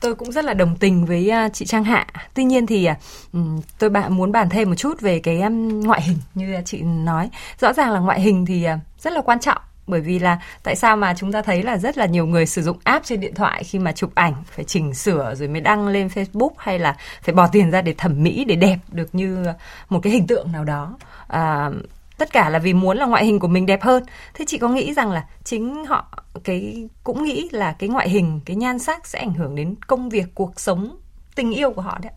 tôi 0.00 0.14
cũng 0.14 0.32
rất 0.32 0.44
là 0.44 0.54
đồng 0.54 0.76
tình 0.76 1.06
với 1.06 1.30
uh, 1.46 1.52
chị 1.52 1.66
trang 1.66 1.84
hạ. 1.84 2.06
Tuy 2.34 2.44
nhiên 2.44 2.66
thì 2.66 2.88
uh, 3.36 3.42
tôi 3.78 3.90
bạn 3.90 4.16
muốn 4.16 4.32
bàn 4.32 4.48
thêm 4.48 4.68
một 4.68 4.76
chút 4.76 5.00
về 5.00 5.18
cái 5.18 5.40
um, 5.40 5.80
ngoại 5.80 6.02
hình 6.02 6.18
như 6.34 6.54
chị 6.64 6.82
nói. 6.82 7.30
Rõ 7.60 7.72
ràng 7.72 7.90
là 7.90 8.00
ngoại 8.00 8.20
hình 8.20 8.46
thì 8.46 8.66
uh, 8.74 8.80
rất 9.02 9.12
là 9.12 9.20
quan 9.20 9.40
trọng 9.40 9.62
bởi 9.86 10.00
vì 10.00 10.18
là 10.18 10.38
tại 10.62 10.76
sao 10.76 10.96
mà 10.96 11.14
chúng 11.14 11.32
ta 11.32 11.42
thấy 11.42 11.62
là 11.62 11.78
rất 11.78 11.98
là 11.98 12.06
nhiều 12.06 12.26
người 12.26 12.46
sử 12.46 12.62
dụng 12.62 12.78
app 12.84 13.04
trên 13.04 13.20
điện 13.20 13.34
thoại 13.34 13.64
khi 13.64 13.78
mà 13.78 13.92
chụp 13.92 14.10
ảnh 14.14 14.34
phải 14.46 14.64
chỉnh 14.64 14.94
sửa 14.94 15.34
rồi 15.34 15.48
mới 15.48 15.60
đăng 15.60 15.88
lên 15.88 16.08
Facebook 16.08 16.50
hay 16.58 16.78
là 16.78 16.96
phải 17.22 17.34
bỏ 17.34 17.46
tiền 17.46 17.70
ra 17.70 17.82
để 17.82 17.94
thẩm 17.98 18.22
mỹ 18.22 18.44
để 18.44 18.56
đẹp 18.56 18.78
được 18.92 19.14
như 19.14 19.44
một 19.88 20.00
cái 20.02 20.12
hình 20.12 20.26
tượng 20.26 20.52
nào 20.52 20.64
đó. 20.64 20.96
À, 21.28 21.70
tất 22.18 22.32
cả 22.32 22.48
là 22.48 22.58
vì 22.58 22.74
muốn 22.74 22.96
là 22.96 23.06
ngoại 23.06 23.24
hình 23.24 23.38
của 23.38 23.48
mình 23.48 23.66
đẹp 23.66 23.82
hơn. 23.82 24.04
Thế 24.34 24.44
chị 24.48 24.58
có 24.58 24.68
nghĩ 24.68 24.94
rằng 24.94 25.10
là 25.10 25.24
chính 25.44 25.84
họ 25.84 26.24
cái 26.44 26.88
cũng 27.04 27.24
nghĩ 27.24 27.48
là 27.52 27.72
cái 27.72 27.88
ngoại 27.88 28.08
hình 28.08 28.40
cái 28.44 28.56
nhan 28.56 28.78
sắc 28.78 29.06
sẽ 29.06 29.18
ảnh 29.18 29.34
hưởng 29.34 29.54
đến 29.54 29.74
công 29.86 30.08
việc 30.08 30.26
cuộc 30.34 30.60
sống 30.60 30.96
tình 31.34 31.52
yêu 31.52 31.70
của 31.70 31.82
họ 31.82 31.98
đấy 32.02 32.12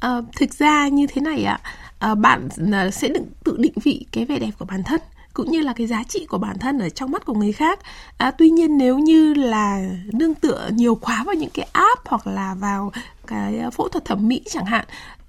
à, 0.00 0.20
thực 0.36 0.54
ra 0.54 0.88
như 0.88 1.06
thế 1.06 1.20
này 1.20 1.44
ạ. 1.44 1.60
À, 1.98 2.14
bạn 2.14 2.48
ờ, 2.72 2.90
sẽ 2.90 3.08
tự 3.44 3.56
định 3.58 3.72
vị 3.84 4.06
cái 4.12 4.24
vẻ 4.24 4.38
đẹp 4.38 4.50
của 4.58 4.64
bản 4.64 4.82
thân 4.82 5.00
cũng 5.36 5.50
như 5.50 5.60
là 5.60 5.72
cái 5.72 5.86
giá 5.86 6.02
trị 6.08 6.26
của 6.26 6.38
bản 6.38 6.58
thân 6.58 6.78
ở 6.78 6.88
trong 6.88 7.10
mắt 7.10 7.24
của 7.24 7.34
người 7.34 7.52
khác. 7.52 7.80
À, 8.18 8.30
tuy 8.30 8.50
nhiên 8.50 8.78
nếu 8.78 8.98
như 8.98 9.34
là 9.34 9.88
nương 10.12 10.34
tựa 10.34 10.68
nhiều 10.72 10.94
quá 10.94 11.22
vào 11.26 11.34
những 11.34 11.50
cái 11.54 11.68
app 11.72 12.06
hoặc 12.06 12.26
là 12.26 12.54
vào 12.54 12.92
cái 13.26 13.58
à, 13.58 13.70
phẫu 13.70 13.88
thuật 13.88 14.04
thẩm 14.04 14.28
mỹ 14.28 14.42
chẳng 14.50 14.64
hạn 14.64 14.84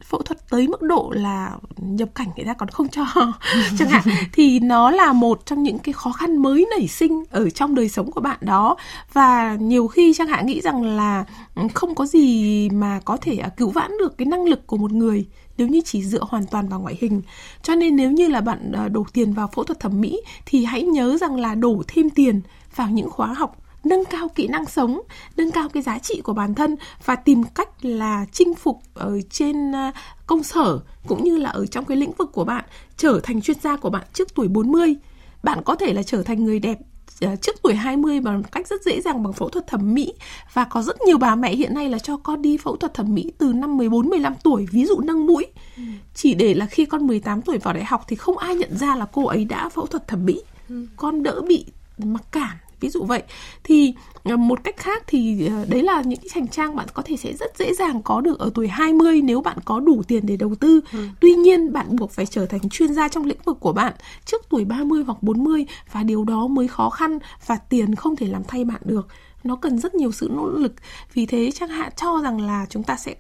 phẫu 0.08 0.22
thuật 0.22 0.50
tới 0.50 0.68
mức 0.68 0.82
độ 0.82 1.12
là 1.16 1.52
nhập 1.78 2.10
cảnh 2.16 2.28
người 2.36 2.46
ta 2.46 2.54
còn 2.54 2.70
không 2.70 2.88
cho, 2.88 3.06
chẳng 3.80 3.90
hạn 3.90 4.04
thì 4.34 4.60
nó 4.60 4.92
là 4.92 5.14
một 5.14 5.46
trong 5.46 5.64
những 5.64 5.80
cái 5.80 5.94
khó 5.94 6.12
khăn 6.12 6.38
mới 6.38 6.66
nảy 6.78 6.88
sinh 6.88 7.24
ở 7.30 7.50
trong 7.50 7.76
đời 7.76 7.90
sống 7.90 8.12
của 8.12 8.22
bạn 8.22 8.38
đó 8.42 8.78
và 9.14 9.56
nhiều 9.56 9.88
khi 9.88 10.14
chẳng 10.14 10.28
hạn 10.28 10.46
nghĩ 10.46 10.62
rằng 10.62 10.84
là 10.84 11.26
ừ, 11.56 11.62
không 11.74 11.96
có 11.96 12.06
gì 12.06 12.70
mà 12.70 13.00
có 13.06 13.18
thể 13.22 13.38
à, 13.38 13.50
cứu 13.58 13.70
vãn 13.70 13.92
được 14.00 14.18
cái 14.18 14.26
năng 14.26 14.46
lực 14.46 14.68
của 14.68 14.78
một 14.78 14.92
người 14.92 15.26
nếu 15.58 15.68
như 15.68 15.82
chỉ 15.86 16.04
dựa 16.04 16.24
hoàn 16.30 16.46
toàn 16.46 16.70
vào 16.70 16.80
ngoại 16.80 16.98
hình. 17.02 17.22
Cho 17.64 17.76
nên 17.76 17.96
nếu 17.96 18.12
như 18.12 18.28
là 18.28 18.42
bạn 18.42 18.72
à, 18.72 18.88
đổ 18.88 19.06
tiền 19.14 19.34
vào 19.34 19.50
phẫu 19.56 19.64
thuật 19.64 19.80
thẩm 19.80 20.02
mỹ 20.02 20.22
thì 20.46 20.66
hãy 20.66 20.84
nhớ 20.84 21.18
rằng 21.18 21.36
là 21.40 21.56
đổ 21.56 21.84
thêm 21.88 22.10
tiền 22.10 22.42
vào 22.76 22.90
những 22.90 23.10
khóa 23.10 23.28
học 23.28 23.58
nâng 23.88 24.06
cao 24.06 24.30
kỹ 24.36 24.48
năng 24.48 24.66
sống, 24.66 25.02
nâng 25.38 25.52
cao 25.52 25.70
cái 25.70 25.84
giá 25.84 26.00
trị 26.00 26.22
của 26.22 26.34
bản 26.34 26.56
thân 26.56 26.76
và 27.06 27.16
tìm 27.16 27.44
cách 27.44 27.70
là 27.82 28.26
chinh 28.32 28.56
phục 28.56 28.80
ở 28.94 29.22
trên 29.30 29.76
à, 29.76 29.92
công 30.28 30.44
sở 30.44 30.80
cũng 31.08 31.24
như 31.24 31.38
là 31.38 31.50
ở 31.50 31.66
trong 31.66 31.86
cái 31.86 31.98
lĩnh 31.98 32.12
vực 32.12 32.32
của 32.32 32.44
bạn 32.44 32.66
trở 32.98 33.20
thành 33.24 33.42
chuyên 33.42 33.58
gia 33.60 33.76
của 33.76 33.90
bạn 33.90 34.08
trước 34.14 34.36
tuổi 34.36 34.48
40. 34.48 34.96
Bạn 35.44 35.62
có 35.66 35.76
thể 35.76 35.94
là 35.94 36.04
trở 36.04 36.24
thành 36.24 36.44
người 36.44 36.60
đẹp 36.60 36.78
à, 37.22 37.36
trước 37.36 37.56
tuổi 37.64 37.74
20 37.74 38.20
bằng 38.20 38.44
cách 38.44 38.68
rất 38.68 38.84
dễ 38.84 39.02
dàng 39.02 39.24
bằng 39.24 39.34
phẫu 39.34 39.50
thuật 39.50 39.68
thẩm 39.68 39.94
mỹ 39.94 40.14
và 40.54 40.64
có 40.64 40.82
rất 40.82 41.02
nhiều 41.02 41.18
bà 41.18 41.36
mẹ 41.36 41.56
hiện 41.56 41.74
nay 41.74 41.90
là 41.90 42.00
cho 42.00 42.18
con 42.18 42.42
đi 42.42 42.58
phẫu 42.58 42.78
thuật 42.78 42.94
thẩm 42.94 43.14
mỹ 43.16 43.32
từ 43.38 43.54
năm 43.54 43.78
14 43.78 44.10
15 44.10 44.36
tuổi, 44.44 44.68
ví 44.72 44.86
dụ 44.86 45.00
nâng 45.00 45.26
mũi. 45.26 45.46
Ừ. 45.78 45.84
Chỉ 46.14 46.34
để 46.34 46.54
là 46.54 46.66
khi 46.66 46.86
con 46.86 47.08
18 47.08 47.42
tuổi 47.42 47.58
vào 47.58 47.74
đại 47.74 47.86
học 47.86 48.06
thì 48.08 48.16
không 48.16 48.38
ai 48.38 48.56
nhận 48.56 48.78
ra 48.78 48.96
là 48.96 49.06
cô 49.12 49.26
ấy 49.26 49.46
đã 49.46 49.70
phẫu 49.70 49.86
thuật 49.86 50.08
thẩm 50.08 50.26
mỹ. 50.26 50.42
Ừ. 50.70 50.88
Con 50.96 51.24
đỡ 51.24 51.42
bị 51.48 51.66
mặc 51.98 52.24
cảm 52.32 52.58
ví 52.80 52.90
dụ 52.90 53.04
vậy 53.04 53.24
thì 53.64 53.94
ờ, 54.24 54.38
một 54.38 54.64
cách 54.64 54.78
khác 54.78 55.04
thì 55.08 55.48
ờ, 55.48 55.66
đấy 55.70 55.84
là 55.84 56.02
những 56.02 56.20
cái 56.20 56.30
hành 56.34 56.48
trang 56.48 56.76
bạn 56.76 56.88
có 56.94 57.04
thể 57.06 57.18
sẽ 57.18 57.34
rất 57.34 57.58
dễ 57.58 57.74
dàng 57.74 58.02
có 58.02 58.22
được 58.22 58.40
ở 58.40 58.50
tuổi 58.54 58.68
20 58.68 59.22
nếu 59.22 59.42
bạn 59.42 59.58
có 59.66 59.80
đủ 59.80 60.02
tiền 60.08 60.26
để 60.26 60.38
đầu 60.38 60.56
tư. 60.56 60.82
Ừ. 60.94 61.00
Tuy 61.20 61.32
nhiên 61.32 61.74
bạn 61.74 61.96
buộc 61.96 62.12
phải 62.12 62.26
trở 62.26 62.46
thành 62.46 62.70
chuyên 62.70 62.94
gia 62.94 63.08
trong 63.08 63.26
lĩnh 63.26 63.42
vực 63.46 63.58
của 63.60 63.74
bạn 63.74 63.94
trước 64.26 64.42
tuổi 64.50 64.66
30 64.66 65.04
hoặc 65.04 65.24
40 65.24 65.66
và 65.92 66.04
điều 66.04 66.24
đó 66.24 66.48
mới 66.48 66.68
khó 66.68 66.90
khăn 66.90 67.20
và 67.46 67.56
tiền 67.56 67.96
không 67.96 68.16
thể 68.16 68.28
làm 68.28 68.44
thay 68.48 68.66
bạn 68.66 68.82
được 68.86 69.08
nó 69.48 69.56
cần 69.56 69.80
rất 69.80 69.96
nhiều 69.96 70.12
sự 70.12 70.30
nỗ 70.32 70.50
lực. 70.50 70.74
Vì 71.14 71.26
thế 71.26 71.52
trang 71.52 71.70
hạ 71.70 71.90
cho 71.96 72.22
rằng 72.24 72.42
là 72.42 72.66
chúng 72.70 72.84
ta 72.84 72.96
sẽ 72.96 73.16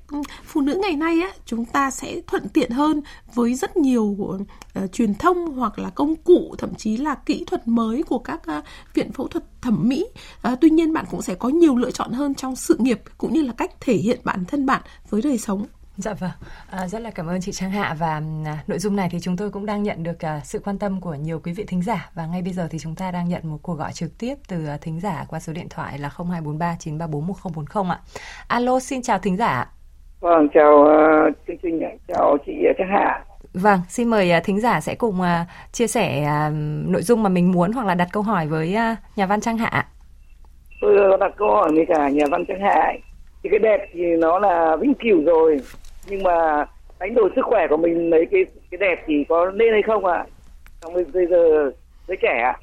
phụ 0.46 0.62
nữ 0.62 0.79
ngày 0.81 0.96
nay 0.96 1.22
á 1.22 1.31
chúng 1.46 1.65
ta 1.65 1.91
sẽ 1.91 2.22
thuận 2.27 2.50
tiện 2.50 2.72
hơn 2.72 3.01
với 3.34 3.55
rất 3.55 3.77
nhiều 3.77 4.03
uh, 4.03 4.41
truyền 4.93 5.13
thông 5.13 5.46
hoặc 5.46 5.79
là 5.79 5.89
công 5.89 6.15
cụ 6.15 6.55
thậm 6.57 6.75
chí 6.75 6.98
là 6.98 7.15
kỹ 7.15 7.43
thuật 7.48 7.67
mới 7.67 8.03
của 8.03 8.19
các 8.19 8.41
uh, 8.57 8.63
viện 8.93 9.12
phẫu 9.12 9.27
thuật 9.27 9.62
thẩm 9.62 9.89
mỹ. 9.89 10.05
Uh, 10.48 10.60
tuy 10.62 10.69
nhiên 10.69 10.93
bạn 10.93 11.05
cũng 11.12 11.22
sẽ 11.22 11.36
có 11.36 11.50
nhiều 11.50 11.75
lựa 11.75 11.91
chọn 11.91 12.12
hơn 12.12 12.36
trong 12.36 12.55
sự 12.55 12.75
nghiệp 12.79 13.01
cũng 13.17 13.34
như 13.34 13.41
là 13.41 13.53
cách 13.53 13.72
thể 13.81 13.93
hiện 13.93 14.19
bản 14.24 14.46
thân 14.46 14.65
bạn 14.65 14.81
với 15.10 15.22
đời 15.22 15.38
sống. 15.38 15.65
Dạ 15.98 16.13
vâng, 16.13 16.30
à, 16.72 16.88
rất 16.88 17.01
là 17.01 17.12
cảm 17.12 17.27
ơn 17.27 17.42
chị 17.42 17.51
Trang 17.51 17.72
Hạ 17.72 17.96
và 18.00 18.22
à, 18.46 18.58
nội 18.68 18.80
dung 18.80 18.96
này 18.96 19.08
thì 19.12 19.20
chúng 19.22 19.38
tôi 19.38 19.50
cũng 19.50 19.66
đang 19.66 19.84
nhận 19.84 20.04
được 20.04 20.25
à, 20.25 20.39
sự 20.44 20.60
quan 20.60 20.80
tâm 20.80 21.01
của 21.01 21.13
nhiều 21.13 21.39
quý 21.44 21.54
vị 21.54 21.63
thính 21.68 21.82
giả 21.82 22.10
và 22.16 22.25
ngay 22.25 22.42
bây 22.42 22.54
giờ 22.54 22.68
thì 22.72 22.80
chúng 22.80 22.96
ta 22.96 23.12
đang 23.12 23.30
nhận 23.30 23.42
một 23.44 23.58
cuộc 23.62 23.74
gọi 23.74 23.92
trực 23.94 24.10
tiếp 24.20 24.36
từ 24.48 24.68
à, 24.68 24.77
thính 24.82 25.00
giả 25.00 25.25
qua 25.30 25.39
số 25.39 25.54
điện 25.54 25.68
thoại 25.70 26.00
là 26.00 26.10
0243 26.10 26.75
934 26.80 27.27
1040 27.27 27.86
ạ. 27.89 28.00
Alo, 28.48 28.80
xin 28.80 29.01
chào 29.01 29.20
thính 29.20 29.38
giả. 29.38 29.72
Vâng, 30.20 30.48
chào 30.54 30.74
uh, 30.74 31.36
chương 31.48 31.58
trình, 31.63 31.82
chào 32.08 32.38
chị 32.46 32.54
Trang 32.77 32.89
Hạ. 32.92 33.24
Vâng, 33.54 33.80
xin 33.89 34.08
mời 34.08 34.32
uh, 34.38 34.44
thính 34.44 34.60
giả 34.62 34.82
sẽ 34.82 34.96
cùng 34.96 35.16
uh, 35.20 35.48
chia 35.72 35.88
sẻ 35.88 36.22
uh, 36.22 36.54
nội 36.89 37.01
dung 37.01 37.24
mà 37.24 37.30
mình 37.30 37.51
muốn 37.51 37.72
hoặc 37.72 37.86
là 37.86 37.96
đặt 37.96 38.08
câu 38.12 38.24
hỏi 38.24 38.48
với 38.48 38.75
uh, 38.75 39.18
nhà 39.18 39.25
văn 39.25 39.42
Trang 39.42 39.58
Hạ. 39.58 39.86
Tôi 40.82 41.18
đặt 41.20 41.32
câu 41.38 41.51
hỏi 41.51 41.72
với 41.75 41.86
cả 41.88 42.10
nhà 42.10 42.25
văn 42.32 42.46
Trang 42.48 42.62
Hạ. 42.62 42.94
Thì 43.44 43.50
cái 43.50 43.60
đẹp 43.60 43.89
thì 43.94 44.01
nó 44.20 44.39
là 44.39 44.75
vĩnh 44.75 44.94
cửu 44.94 45.24
rồi 45.25 45.58
nhưng 46.09 46.23
mà 46.23 46.65
đánh 46.99 47.15
đổi 47.15 47.29
sức 47.35 47.41
khỏe 47.45 47.67
của 47.69 47.77
mình 47.77 48.09
lấy 48.09 48.25
cái 48.31 48.45
cái 48.71 48.77
đẹp 48.77 49.03
thì 49.07 49.13
có 49.29 49.51
nên 49.51 49.67
hay 49.71 49.81
không 49.81 50.05
ạ 50.05 50.17
à? 50.17 50.25
trong 50.81 50.93
bây 50.93 51.25
giờ 51.25 51.71
giới 52.07 52.17
trẻ 52.21 52.41
ạ 52.43 52.51
à? 52.51 52.61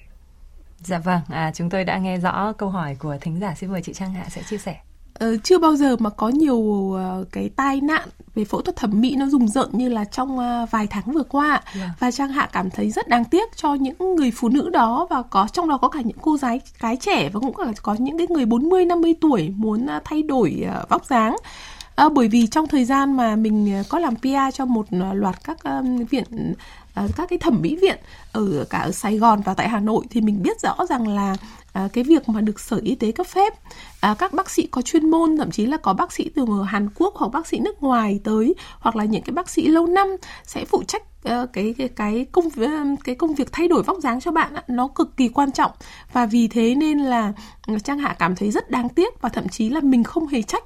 dạ 0.79 0.99
vâng 1.05 1.21
à, 1.31 1.51
chúng 1.55 1.71
tôi 1.71 1.85
đã 1.85 1.99
nghe 1.99 2.17
rõ 2.17 2.53
câu 2.59 2.69
hỏi 2.69 2.97
của 2.99 3.17
thính 3.21 3.41
giả 3.41 3.55
xin 3.57 3.73
mời 3.73 3.83
chị 3.83 3.93
trang 3.93 4.13
hạ 4.13 4.25
sẽ 4.29 4.43
chia 4.43 4.59
sẻ 4.59 4.75
Ờ, 5.19 5.37
chưa 5.43 5.59
bao 5.59 5.77
giờ 5.77 5.97
mà 5.97 6.11
có 6.11 6.29
nhiều 6.29 6.57
uh, 6.57 6.99
cái 7.33 7.51
tai 7.57 7.81
nạn 7.81 8.09
về 8.35 8.45
phẫu 8.45 8.63
thuật 8.63 8.77
thẩm 8.77 9.01
mỹ 9.01 9.17
nó 9.17 9.27
rùng 9.27 9.49
rợn 9.49 9.69
như 9.73 9.89
là 9.89 10.05
trong 10.05 10.39
uh, 10.39 10.71
vài 10.71 10.87
tháng 10.91 11.13
vừa 11.13 11.23
qua 11.23 11.51
yeah. 11.51 11.65
Dạ. 11.75 11.91
và 11.99 12.11
trang 12.11 12.29
hạ 12.29 12.49
cảm 12.53 12.71
thấy 12.71 12.91
rất 12.91 13.09
đáng 13.09 13.25
tiếc 13.25 13.57
cho 13.57 13.75
những 13.75 14.15
người 14.17 14.33
phụ 14.37 14.49
nữ 14.49 14.71
đó 14.73 15.07
và 15.11 15.23
có 15.23 15.49
trong 15.53 15.69
đó 15.69 15.79
có 15.79 15.89
cả 15.89 16.01
những 16.01 16.19
cô 16.21 16.37
gái 16.37 16.61
cái 16.81 16.97
trẻ 16.97 17.29
và 17.33 17.41
cũng 17.41 17.55
có 17.83 17.95
những 17.99 18.19
cái 18.19 18.27
người 18.31 18.47
40 18.47 18.85
50 18.85 19.15
tuổi 19.21 19.53
muốn 19.57 19.87
uh, 19.97 20.05
thay 20.05 20.23
đổi 20.23 20.65
uh, 20.83 20.89
vóc 20.89 21.05
dáng 21.05 21.37
À, 21.95 22.09
bởi 22.09 22.29
vì 22.29 22.47
trong 22.47 22.69
thời 22.69 22.85
gian 22.85 23.17
mà 23.17 23.37
mình 23.37 23.73
à, 23.73 23.83
có 23.89 23.99
làm 23.99 24.17
PR 24.17 24.55
cho 24.55 24.65
một 24.65 24.87
à, 24.91 25.15
loạt 25.15 25.45
các 25.45 25.65
um, 25.65 26.05
viện 26.05 26.55
các 27.17 27.29
cái 27.29 27.39
thẩm 27.39 27.63
mỹ 27.63 27.77
viện 27.77 27.99
ở 28.33 28.65
cả 28.71 28.79
ở 28.79 28.93
Sài 28.93 29.19
Gòn 29.19 29.41
và 29.45 29.55
tại 29.55 29.69
Hà 29.69 29.81
Nội 29.81 30.05
thì 30.11 30.21
mình 30.21 30.43
biết 30.43 30.61
rõ 30.61 30.77
rằng 30.89 31.09
là 31.09 31.37
à, 31.73 31.89
cái 31.93 32.05
việc 32.05 32.29
mà 32.29 32.41
được 32.41 32.61
sở 32.61 32.81
y 32.83 32.95
tế 32.95 33.13
cấp 33.13 33.27
phép 33.27 33.55
à, 34.01 34.15
các 34.19 34.33
bác 34.33 34.51
sĩ 34.51 34.67
có 34.67 34.83
chuyên 34.83 35.11
môn 35.11 35.37
thậm 35.37 35.51
chí 35.51 35.67
là 35.67 35.77
có 35.77 35.93
bác 35.93 36.13
sĩ 36.13 36.31
từ 36.35 36.45
Hàn 36.67 36.89
Quốc 36.95 37.15
hoặc 37.17 37.29
bác 37.33 37.47
sĩ 37.47 37.59
nước 37.59 37.83
ngoài 37.83 38.21
tới 38.25 38.55
hoặc 38.79 38.97
là 38.97 39.05
những 39.05 39.23
cái 39.23 39.35
bác 39.35 39.49
sĩ 39.49 39.69
lâu 39.69 39.87
năm 39.87 40.09
sẽ 40.47 40.65
phụ 40.65 40.83
trách 40.83 41.03
uh, 41.29 41.53
cái 41.53 41.75
cái 41.79 41.89
cái 41.89 42.27
công 42.33 42.49
ờ, 42.57 42.85
cái 43.05 43.15
công 43.15 43.35
việc 43.35 43.53
thay 43.53 43.69
đổi 43.69 43.83
vóc 43.83 43.99
dáng 44.03 44.21
cho 44.21 44.31
bạn 44.31 44.53
nó 44.69 44.89
cực 44.89 45.17
kỳ 45.17 45.29
quan 45.29 45.53
trọng. 45.53 45.71
Và 46.13 46.27
vì 46.27 46.49
thế 46.49 46.75
nên 46.75 46.99
là 46.99 47.33
ừ, 47.67 47.79
Trang 47.85 47.99
Hạ 47.99 48.17
cảm 48.19 48.37
thấy 48.37 48.51
rất 48.51 48.71
đáng 48.71 48.89
tiếc 48.89 49.21
và 49.21 49.29
thậm 49.29 49.49
chí 49.49 49.71
là 49.71 49.81
mình 49.81 50.05
không 50.05 50.27
hề 50.27 50.43
trách 50.43 50.65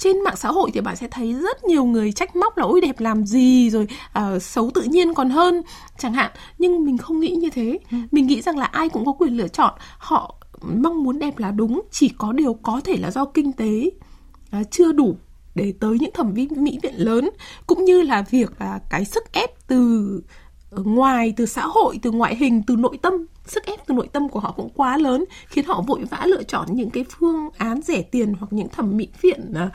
trên 0.00 0.24
mạng 0.24 0.36
xã 0.36 0.48
hội 0.48 0.70
thì 0.74 0.80
bạn 0.80 0.96
sẽ 0.96 1.08
thấy 1.10 1.32
rất 1.32 1.64
nhiều 1.64 1.84
người 1.84 2.12
trách 2.12 2.36
móc 2.36 2.58
là 2.58 2.64
ôi 2.64 2.80
đẹp 2.80 3.00
làm 3.00 3.26
gì? 3.26 3.70
Rồi 3.70 3.86
uh, 4.18 4.42
xấu 4.42 4.70
tự 4.74 4.82
nhiên 4.82 5.14
còn 5.14 5.30
hơn 5.30 5.62
chẳng 5.98 6.12
hạn. 6.12 6.30
Nhưng 6.58 6.84
mình 6.84 6.98
không 6.98 7.20
nghĩ 7.20 7.30
như 7.30 7.50
thế. 7.50 7.78
Ừ. 7.90 7.96
mình 8.10 8.26
nghĩ 8.26 8.42
rằng 8.42 8.58
là 8.58 8.64
ai 8.64 8.88
cũng 8.88 9.04
có 9.04 9.12
quyền 9.12 9.36
lựa 9.36 9.48
chọn. 9.48 9.74
Họ 9.98 10.34
mong 10.62 11.04
muốn 11.04 11.18
đẹp 11.18 11.38
là 11.38 11.50
đúng 11.50 11.80
chỉ 11.90 12.08
có 12.18 12.32
điều 12.32 12.54
có 12.54 12.80
thể 12.84 12.96
là 12.96 13.10
do 13.10 13.24
kinh 13.24 13.52
tế 13.52 13.90
uh, 14.60 14.70
chưa 14.70 14.92
đủ 14.92 15.16
để 15.54 15.74
tới 15.80 15.98
những 16.00 16.10
thẩm 16.14 16.34
mỹ 16.56 16.78
viện 16.82 16.94
lớn 16.96 17.30
cũng 17.66 17.84
như 17.84 18.02
là 18.02 18.24
việc 18.30 18.50
uh, 18.50 18.82
cái 18.90 19.04
sức 19.04 19.32
ép 19.32 19.50
từ 19.66 20.20
ngoài, 20.70 21.34
từ 21.36 21.46
xã 21.46 21.66
hội, 21.66 21.98
từ 22.02 22.10
ngoại 22.10 22.36
hình, 22.36 22.62
từ 22.66 22.76
nội 22.76 22.98
tâm. 23.02 23.12
Sức 23.46 23.64
ép 23.66 23.86
từ 23.86 23.94
nội 23.94 24.08
tâm 24.12 24.28
của 24.28 24.40
họ 24.40 24.52
cũng 24.56 24.68
quá 24.74 24.96
lớn, 24.96 25.24
khiến 25.46 25.64
họ 25.64 25.84
vội 25.86 26.04
vã 26.10 26.24
lựa 26.26 26.42
chọn 26.42 26.68
những 26.70 26.90
cái 26.90 27.04
phương 27.10 27.48
án 27.56 27.82
rẻ 27.82 28.02
tiền 28.02 28.34
hoặc 28.40 28.52
những 28.52 28.68
thẩm 28.68 28.96
mỹ 28.96 29.08
viện 29.20 29.52
à, 29.54 29.70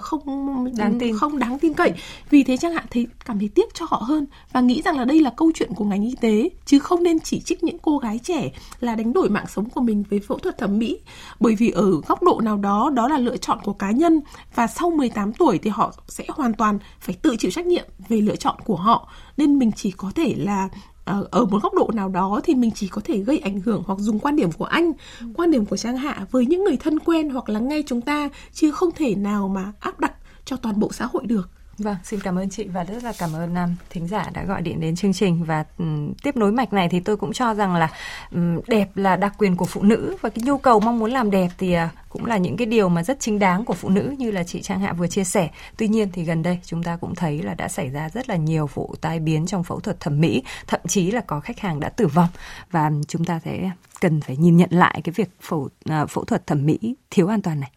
không 0.00 0.74
đáng 0.76 0.98
tin. 0.98 1.18
không 1.18 1.38
đáng 1.38 1.58
tin 1.58 1.74
cậy. 1.74 1.92
Vì 2.30 2.44
thế 2.44 2.56
chẳng 2.56 2.72
hạn 2.72 2.84
thấy 2.90 3.06
cảm 3.24 3.38
thấy 3.38 3.48
tiếc 3.48 3.74
cho 3.74 3.86
họ 3.88 3.96
hơn 3.96 4.26
và 4.52 4.60
nghĩ 4.60 4.82
rằng 4.82 4.98
là 4.98 5.04
đây 5.04 5.20
là 5.20 5.30
câu 5.36 5.50
chuyện 5.54 5.74
của 5.74 5.84
ngành 5.84 6.02
y 6.02 6.14
tế 6.20 6.48
chứ 6.64 6.78
không 6.78 7.02
nên 7.02 7.20
chỉ 7.20 7.40
trích 7.40 7.64
những 7.64 7.78
cô 7.78 7.98
gái 7.98 8.18
trẻ 8.18 8.50
là 8.80 8.94
đánh 8.94 9.12
đổi 9.12 9.28
mạng 9.28 9.46
sống 9.48 9.70
của 9.70 9.80
mình 9.80 10.04
với 10.10 10.20
phẫu 10.20 10.38
thuật 10.38 10.58
thẩm 10.58 10.78
mỹ. 10.78 10.98
Bởi 11.40 11.54
vì 11.54 11.70
ở 11.70 12.00
góc 12.06 12.22
độ 12.22 12.40
nào 12.40 12.56
đó 12.56 12.90
đó 12.94 13.08
là 13.08 13.18
lựa 13.18 13.36
chọn 13.36 13.58
của 13.64 13.72
cá 13.72 13.90
nhân 13.90 14.20
và 14.54 14.66
sau 14.66 14.90
18 14.90 15.32
tuổi 15.32 15.58
thì 15.58 15.70
họ 15.70 15.92
sẽ 16.08 16.24
hoàn 16.28 16.54
toàn 16.54 16.78
phải 17.00 17.14
tự 17.22 17.36
chịu 17.38 17.50
trách 17.50 17.66
nhiệm 17.66 17.84
về 18.08 18.20
lựa 18.20 18.36
chọn 18.36 18.56
của 18.64 18.76
họ. 18.76 19.08
Nên 19.36 19.58
mình 19.58 19.72
chỉ 19.72 19.90
có 19.90 20.10
thể 20.14 20.34
là 20.38 20.68
Ờ, 20.97 20.97
ở 21.30 21.44
một 21.44 21.62
góc 21.62 21.74
độ 21.74 21.90
nào 21.94 22.08
đó 22.08 22.40
thì 22.44 22.54
mình 22.54 22.70
chỉ 22.74 22.88
có 22.88 23.00
thể 23.04 23.18
gây 23.18 23.38
ảnh 23.38 23.60
hưởng 23.60 23.82
hoặc 23.86 23.98
dùng 23.98 24.18
quan 24.18 24.36
điểm 24.36 24.52
của 24.52 24.64
anh 24.64 24.92
quan 25.34 25.50
điểm 25.50 25.66
của 25.66 25.76
trang 25.76 25.96
hạ 25.96 26.26
với 26.30 26.46
những 26.46 26.64
người 26.64 26.76
thân 26.76 26.98
quen 26.98 27.30
hoặc 27.30 27.48
lắng 27.48 27.68
nghe 27.68 27.82
chúng 27.86 28.00
ta 28.00 28.28
chứ 28.52 28.70
không 28.70 28.90
thể 28.96 29.14
nào 29.14 29.48
mà 29.48 29.72
áp 29.80 30.00
đặt 30.00 30.12
cho 30.44 30.56
toàn 30.56 30.80
bộ 30.80 30.92
xã 30.92 31.06
hội 31.06 31.26
được 31.26 31.50
Vâng, 31.78 31.96
xin 32.04 32.20
cảm 32.20 32.38
ơn 32.38 32.50
chị 32.50 32.64
và 32.64 32.84
rất 32.84 33.04
là 33.04 33.12
cảm 33.18 33.32
ơn 33.32 33.54
um, 33.54 33.74
thính 33.90 34.06
giả 34.08 34.30
đã 34.34 34.44
gọi 34.44 34.62
điện 34.62 34.80
đến 34.80 34.96
chương 34.96 35.12
trình 35.12 35.44
và 35.44 35.64
um, 35.78 36.12
tiếp 36.22 36.36
nối 36.36 36.52
mạch 36.52 36.72
này 36.72 36.88
thì 36.88 37.00
tôi 37.00 37.16
cũng 37.16 37.32
cho 37.32 37.54
rằng 37.54 37.74
là 37.74 37.90
um, 38.32 38.60
đẹp 38.66 38.88
là 38.94 39.16
đặc 39.16 39.34
quyền 39.38 39.56
của 39.56 39.64
phụ 39.64 39.82
nữ 39.82 40.16
và 40.20 40.28
cái 40.28 40.42
nhu 40.44 40.58
cầu 40.58 40.80
mong 40.80 40.98
muốn 40.98 41.10
làm 41.10 41.30
đẹp 41.30 41.48
thì 41.58 41.76
uh, 41.76 41.80
cũng 42.08 42.26
là 42.26 42.36
những 42.36 42.56
cái 42.56 42.66
điều 42.66 42.88
mà 42.88 43.02
rất 43.02 43.20
chính 43.20 43.38
đáng 43.38 43.64
của 43.64 43.74
phụ 43.74 43.88
nữ 43.88 44.14
như 44.18 44.30
là 44.30 44.44
chị 44.44 44.62
Trang 44.62 44.80
Hạ 44.80 44.92
vừa 44.92 45.06
chia 45.06 45.24
sẻ. 45.24 45.50
Tuy 45.76 45.88
nhiên 45.88 46.08
thì 46.12 46.24
gần 46.24 46.42
đây 46.42 46.58
chúng 46.64 46.82
ta 46.82 46.96
cũng 46.96 47.14
thấy 47.14 47.42
là 47.42 47.54
đã 47.54 47.68
xảy 47.68 47.88
ra 47.90 48.08
rất 48.08 48.28
là 48.28 48.36
nhiều 48.36 48.66
vụ 48.74 48.94
tai 49.00 49.20
biến 49.20 49.46
trong 49.46 49.64
phẫu 49.64 49.80
thuật 49.80 50.00
thẩm 50.00 50.20
mỹ, 50.20 50.42
thậm 50.66 50.80
chí 50.88 51.10
là 51.10 51.20
có 51.20 51.40
khách 51.40 51.60
hàng 51.60 51.80
đã 51.80 51.88
tử 51.88 52.06
vong 52.06 52.28
và 52.70 52.86
um, 52.86 53.02
chúng 53.02 53.24
ta 53.24 53.40
sẽ 53.44 53.70
cần 54.00 54.20
phải 54.20 54.36
nhìn 54.36 54.56
nhận 54.56 54.70
lại 54.72 55.00
cái 55.04 55.12
việc 55.16 55.30
phẫu 55.40 55.58
uh, 55.58 56.10
phẫu 56.10 56.24
thuật 56.24 56.46
thẩm 56.46 56.66
mỹ 56.66 56.78
thiếu 57.10 57.28
an 57.28 57.42
toàn 57.42 57.60
này. 57.60 57.70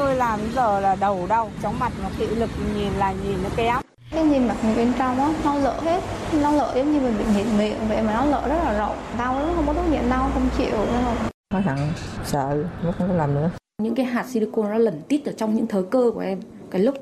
Tôi 0.00 0.16
làm 0.16 0.40
giờ 0.54 0.80
là 0.80 0.96
đầu 1.00 1.26
đau, 1.28 1.50
chóng 1.62 1.78
mặt 1.78 1.92
mà 2.02 2.08
thị 2.18 2.26
lực 2.26 2.50
nhìn 2.76 2.92
là 2.92 3.12
nhìn 3.12 3.42
nó 3.42 3.48
kém. 3.56 3.76
Cái 4.10 4.24
nhìn 4.24 4.48
mặt 4.48 4.56
người 4.64 4.74
bên 4.74 4.92
trong 4.98 5.18
á, 5.18 5.34
nó 5.44 5.54
lỡ 5.54 5.80
hết, 5.84 6.00
nó 6.42 6.50
lỡ 6.50 6.72
giống 6.76 6.92
như 6.92 7.00
mình 7.00 7.14
bị 7.18 7.24
nghẹt 7.34 7.46
miệng 7.58 7.88
vậy 7.88 8.02
mà 8.02 8.12
nó 8.12 8.24
lỡ 8.24 8.48
rất 8.48 8.56
là 8.64 8.78
rộng. 8.78 8.96
Đau 9.18 9.40
lắm, 9.40 9.52
không 9.56 9.66
có 9.66 9.72
thuốc 9.72 9.84
nhịn 9.90 10.10
đau, 10.10 10.30
không 10.34 10.48
chịu 10.58 10.70
nữa 10.70 11.00
không. 11.04 11.16
Khó 11.52 11.60
thằng 11.64 11.92
sợ, 12.24 12.64
nó 12.84 12.92
không 12.92 13.08
có 13.08 13.14
làm 13.14 13.34
nữa. 13.34 13.50
Những 13.82 13.94
cái 13.94 14.06
hạt 14.06 14.26
silicone 14.28 14.68
nó 14.68 14.78
lẩn 14.78 15.02
tít 15.08 15.24
ở 15.24 15.32
trong 15.32 15.54
những 15.54 15.66
thớ 15.66 15.82
cơ 15.90 16.10
của 16.14 16.20
em. 16.20 16.40
Cái 16.70 16.82
lúc 16.82 16.94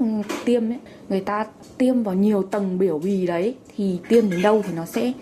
tiêm 0.44 0.70
ấy, 0.70 0.78
người 1.08 1.20
ta 1.20 1.46
tiêm 1.78 2.02
vào 2.02 2.14
nhiều 2.14 2.42
tầng 2.42 2.78
biểu 2.78 2.98
bì 2.98 3.26
đấy 3.26 3.56
thì 3.76 4.00
tiêm 4.08 4.30
đến 4.30 4.42
đâu 4.42 4.62
thì 4.66 4.72
nó 4.76 4.84
sẽ 4.84 5.12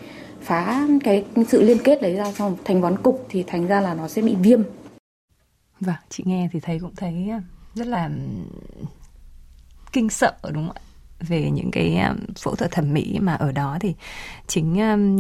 phá 0.41 0.87
cái 1.05 1.25
sự 1.49 1.63
liên 1.63 1.79
kết 1.85 2.03
đấy 2.03 2.15
ra 2.15 2.33
xong 2.33 2.57
thành 2.65 2.81
vón 2.81 3.03
cục 3.03 3.27
thì 3.29 3.45
thành 3.47 3.67
ra 3.67 3.81
là 3.81 3.95
nó 3.95 4.09
sẽ 4.09 4.23
bị 4.23 4.35
viêm 4.35 4.63
vâng 5.81 5.97
chị 6.09 6.25
nghe 6.27 6.49
thì 6.53 6.61
thấy 6.61 6.79
cũng 6.79 6.95
thấy 6.97 7.31
rất 7.77 7.87
là 7.87 8.11
kinh 9.93 10.11
sợ, 10.11 10.33
đúng 10.53 10.67
không 10.67 10.77
ạ? 10.77 10.83
Về 11.21 11.51
những 11.51 11.71
cái 11.71 12.03
phẫu 12.39 12.55
thuật 12.55 12.71
thẩm 12.71 12.93
mỹ 12.93 13.19
mà 13.21 13.35
ở 13.35 13.53
đó 13.53 13.77
thì 13.81 13.95
chính 14.47 14.73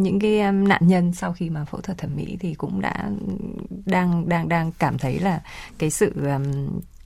những 0.02 0.18
cái 0.20 0.52
nạn 0.52 0.88
nhân 0.88 1.12
sau 1.12 1.32
khi 1.32 1.50
mà 1.50 1.64
phẫu 1.64 1.80
thuật 1.80 1.98
thẩm 1.98 2.16
mỹ 2.16 2.36
thì 2.40 2.54
cũng 2.54 2.80
đã 2.80 3.10
đang 3.86 4.28
đang 4.28 4.48
đang 4.48 4.72
cảm 4.78 4.98
thấy 4.98 5.18
là 5.18 5.42
cái 5.78 5.90
sự 5.90 6.12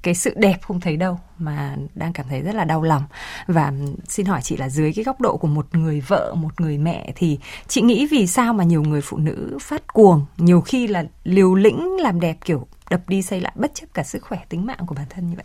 cái 0.02 0.14
sự 0.14 0.34
đẹp 0.36 0.56
không 0.62 0.80
thấy 0.80 0.96
đâu 0.96 1.18
mà 1.38 1.76
đang 1.94 2.12
cảm 2.12 2.26
thấy 2.28 2.40
rất 2.40 2.54
là 2.54 2.64
đau 2.64 2.82
lòng. 2.82 3.02
Và 3.46 3.72
xin 4.08 4.26
hỏi 4.26 4.40
chị 4.42 4.56
là 4.56 4.68
dưới 4.68 4.92
cái 4.92 5.04
góc 5.04 5.20
độ 5.20 5.36
của 5.36 5.48
một 5.48 5.66
người 5.72 6.00
vợ, 6.00 6.34
một 6.38 6.60
người 6.60 6.78
mẹ 6.78 7.12
thì 7.16 7.38
chị 7.68 7.82
nghĩ 7.82 8.06
vì 8.06 8.26
sao 8.26 8.52
mà 8.52 8.64
nhiều 8.64 8.82
người 8.82 9.00
phụ 9.00 9.16
nữ 9.16 9.58
phát 9.60 9.86
cuồng, 9.92 10.26
nhiều 10.36 10.60
khi 10.60 10.86
là 10.86 11.04
liều 11.24 11.54
lĩnh 11.54 11.96
làm 12.00 12.20
đẹp, 12.20 12.36
kiểu 12.44 12.66
đập 12.90 13.00
đi 13.08 13.22
xây 13.22 13.40
lại 13.40 13.52
bất 13.56 13.74
chấp 13.74 13.86
cả 13.94 14.02
sức 14.02 14.22
khỏe 14.22 14.38
tính 14.48 14.66
mạng 14.66 14.86
của 14.86 14.94
bản 14.94 15.06
thân 15.10 15.30
như 15.30 15.36
vậy? 15.36 15.44